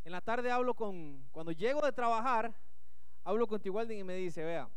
la 0.05 0.21
tarde 0.21 0.49
hablo 0.49 0.73
con, 0.75 1.27
cuando 1.33 1.51
llego 1.51 1.81
de 1.81 1.91
trabajar, 1.91 2.55
hablo 3.25 3.47
con 3.47 3.59
Tigualdin 3.59 3.99
y 3.99 4.03
me 4.05 4.15
dice, 4.15 4.45
vea, 4.45 4.69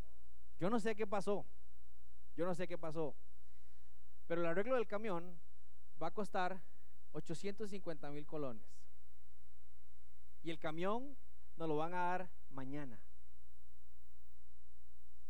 yo 0.58 0.68
no 0.68 0.80
sé 0.80 0.96
qué 0.96 1.06
pasó, 1.06 1.46
yo 2.40 2.46
no 2.46 2.54
sé 2.54 2.66
qué 2.66 2.78
pasó, 2.78 3.14
pero 4.26 4.40
el 4.40 4.46
arreglo 4.46 4.76
del 4.76 4.86
camión 4.86 5.38
va 6.02 6.06
a 6.06 6.10
costar 6.10 6.58
850 7.12 8.10
mil 8.12 8.24
colones. 8.24 8.66
Y 10.42 10.50
el 10.50 10.58
camión 10.58 11.18
nos 11.58 11.68
lo 11.68 11.76
van 11.76 11.92
a 11.92 11.98
dar 11.98 12.30
mañana. 12.48 12.98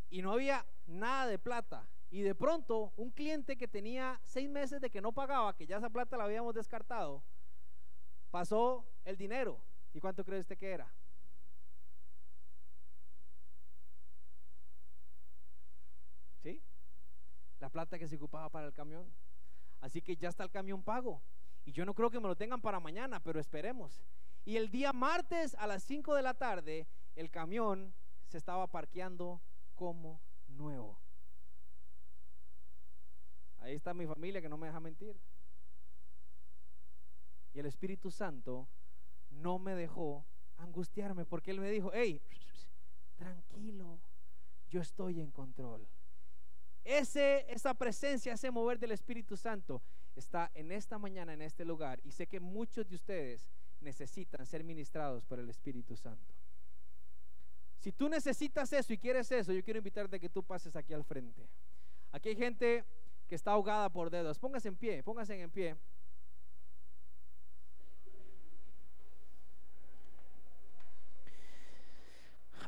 Y 0.08 0.22
no 0.22 0.30
había 0.30 0.64
nada 0.86 1.26
de 1.26 1.40
plata. 1.40 1.88
Y 2.10 2.20
de 2.20 2.36
pronto, 2.36 2.92
un 2.94 3.10
cliente 3.10 3.56
que 3.56 3.66
tenía 3.66 4.20
seis 4.22 4.48
meses 4.48 4.80
de 4.80 4.88
que 4.88 5.00
no 5.00 5.10
pagaba, 5.10 5.56
que 5.56 5.66
ya 5.66 5.78
esa 5.78 5.90
plata 5.90 6.16
la 6.16 6.26
habíamos 6.26 6.54
descartado, 6.54 7.24
pasó 8.30 8.88
el 9.04 9.16
dinero. 9.16 9.60
¿Y 9.92 9.98
cuánto 9.98 10.24
cree 10.24 10.38
usted 10.38 10.56
que 10.56 10.70
era? 10.70 10.94
¿Sí? 16.40 16.62
La 17.70 17.72
plata 17.72 18.00
que 18.00 18.08
se 18.08 18.16
ocupaba 18.16 18.48
para 18.48 18.66
el 18.66 18.72
camión. 18.72 19.06
Así 19.80 20.02
que 20.02 20.16
ya 20.16 20.28
está 20.28 20.42
el 20.42 20.50
camión 20.50 20.82
pago. 20.82 21.22
Y 21.64 21.70
yo 21.70 21.84
no 21.84 21.94
creo 21.94 22.10
que 22.10 22.18
me 22.18 22.26
lo 22.26 22.34
tengan 22.34 22.60
para 22.60 22.80
mañana, 22.80 23.20
pero 23.20 23.38
esperemos. 23.38 24.02
Y 24.44 24.56
el 24.56 24.72
día 24.72 24.92
martes 24.92 25.54
a 25.54 25.68
las 25.68 25.84
5 25.84 26.16
de 26.16 26.22
la 26.22 26.34
tarde, 26.34 26.88
el 27.14 27.30
camión 27.30 27.94
se 28.26 28.38
estaba 28.38 28.66
parqueando 28.66 29.40
como 29.76 30.20
nuevo. 30.48 30.98
Ahí 33.58 33.76
está 33.76 33.94
mi 33.94 34.04
familia 34.04 34.42
que 34.42 34.48
no 34.48 34.56
me 34.56 34.66
deja 34.66 34.80
mentir. 34.80 35.16
Y 37.52 37.60
el 37.60 37.66
Espíritu 37.66 38.10
Santo 38.10 38.68
no 39.30 39.60
me 39.60 39.76
dejó 39.76 40.26
angustiarme 40.56 41.24
porque 41.24 41.52
Él 41.52 41.60
me 41.60 41.70
dijo, 41.70 41.92
hey, 41.94 42.20
tranquilo, 43.14 44.00
yo 44.70 44.80
estoy 44.80 45.20
en 45.20 45.30
control. 45.30 45.86
Ese, 46.84 47.44
esa 47.52 47.74
presencia, 47.74 48.32
ese 48.32 48.50
mover 48.50 48.78
del 48.78 48.92
Espíritu 48.92 49.36
Santo 49.36 49.82
está 50.16 50.50
en 50.54 50.72
esta 50.72 50.98
mañana, 50.98 51.32
en 51.32 51.42
este 51.42 51.64
lugar. 51.64 52.00
Y 52.04 52.12
sé 52.12 52.26
que 52.26 52.40
muchos 52.40 52.88
de 52.88 52.96
ustedes 52.96 53.48
necesitan 53.80 54.46
ser 54.46 54.64
ministrados 54.64 55.24
por 55.24 55.38
el 55.38 55.48
Espíritu 55.48 55.96
Santo. 55.96 56.34
Si 57.78 57.92
tú 57.92 58.08
necesitas 58.08 58.72
eso 58.72 58.92
y 58.92 58.98
quieres 58.98 59.30
eso, 59.32 59.52
yo 59.52 59.64
quiero 59.64 59.78
invitarte 59.78 60.16
a 60.16 60.18
que 60.18 60.28
tú 60.28 60.42
pases 60.42 60.76
aquí 60.76 60.92
al 60.92 61.04
frente. 61.04 61.48
Aquí 62.12 62.30
hay 62.30 62.36
gente 62.36 62.84
que 63.26 63.34
está 63.34 63.52
ahogada 63.52 63.88
por 63.88 64.10
dedos. 64.10 64.38
Póngase 64.38 64.68
en 64.68 64.76
pie, 64.76 65.02
póngase 65.02 65.40
en 65.40 65.50
pie. 65.50 65.76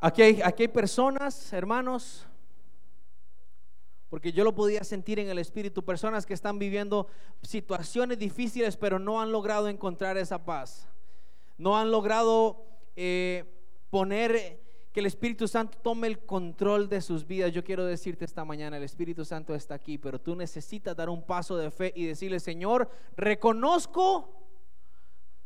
Aquí 0.00 0.22
hay, 0.22 0.42
aquí 0.42 0.64
hay 0.64 0.68
personas, 0.68 1.52
hermanos, 1.52 2.26
porque 4.12 4.30
yo 4.30 4.44
lo 4.44 4.54
podía 4.54 4.84
sentir 4.84 5.18
en 5.20 5.30
el 5.30 5.38
espíritu, 5.38 5.82
personas 5.82 6.26
que 6.26 6.34
están 6.34 6.58
viviendo 6.58 7.06
situaciones 7.40 8.18
difíciles, 8.18 8.76
pero 8.76 8.98
no 8.98 9.22
han 9.22 9.32
logrado 9.32 9.68
encontrar 9.68 10.18
esa 10.18 10.44
paz. 10.44 10.86
No 11.56 11.78
han 11.78 11.90
logrado 11.90 12.62
eh, 12.94 13.44
poner 13.88 14.60
que 14.92 15.00
el 15.00 15.06
Espíritu 15.06 15.48
Santo 15.48 15.78
tome 15.78 16.08
el 16.08 16.18
control 16.26 16.90
de 16.90 17.00
sus 17.00 17.26
vidas. 17.26 17.52
Yo 17.52 17.64
quiero 17.64 17.86
decirte 17.86 18.26
esta 18.26 18.44
mañana, 18.44 18.76
el 18.76 18.82
Espíritu 18.82 19.24
Santo 19.24 19.54
está 19.54 19.76
aquí, 19.76 19.96
pero 19.96 20.20
tú 20.20 20.36
necesitas 20.36 20.94
dar 20.94 21.08
un 21.08 21.22
paso 21.22 21.56
de 21.56 21.70
fe 21.70 21.90
y 21.96 22.04
decirle, 22.04 22.38
Señor, 22.38 22.90
reconozco 23.16 24.28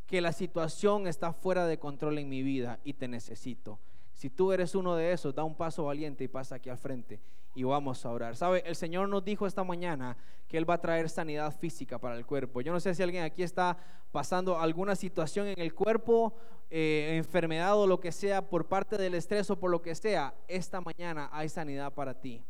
que 0.06 0.20
la 0.20 0.32
situación 0.32 1.06
está 1.06 1.32
fuera 1.32 1.68
de 1.68 1.78
control 1.78 2.18
en 2.18 2.28
mi 2.28 2.42
vida 2.42 2.80
y 2.82 2.94
te 2.94 3.06
necesito. 3.06 3.78
Si 4.12 4.28
tú 4.28 4.50
eres 4.50 4.74
uno 4.74 4.96
de 4.96 5.12
esos, 5.12 5.36
da 5.36 5.44
un 5.44 5.54
paso 5.54 5.84
valiente 5.84 6.24
y 6.24 6.28
pasa 6.28 6.56
aquí 6.56 6.68
al 6.68 6.78
frente 6.78 7.20
y 7.56 7.64
vamos 7.64 8.04
a 8.04 8.10
orar. 8.10 8.36
¿Sabe? 8.36 8.62
El 8.66 8.76
Señor 8.76 9.08
nos 9.08 9.24
dijo 9.24 9.46
esta 9.46 9.64
mañana 9.64 10.16
que 10.46 10.58
Él 10.58 10.68
va 10.68 10.74
a 10.74 10.80
traer 10.80 11.08
sanidad 11.08 11.52
física 11.58 11.98
para 11.98 12.16
el 12.16 12.24
cuerpo. 12.24 12.60
Yo 12.60 12.72
no 12.72 12.78
sé 12.78 12.94
si 12.94 13.02
alguien 13.02 13.24
aquí 13.24 13.42
está 13.42 13.76
pasando 14.12 14.60
alguna 14.60 14.94
situación 14.94 15.48
en 15.48 15.58
el 15.58 15.74
cuerpo, 15.74 16.34
eh, 16.70 17.14
enfermedad 17.16 17.76
o 17.76 17.86
lo 17.86 17.98
que 17.98 18.12
sea, 18.12 18.48
por 18.48 18.66
parte 18.66 18.96
del 18.98 19.14
estrés 19.14 19.50
o 19.50 19.58
por 19.58 19.70
lo 19.70 19.82
que 19.82 19.94
sea. 19.94 20.34
Esta 20.46 20.80
mañana 20.80 21.30
hay 21.32 21.48
sanidad 21.48 21.92
para 21.92 22.14
ti. 22.14 22.44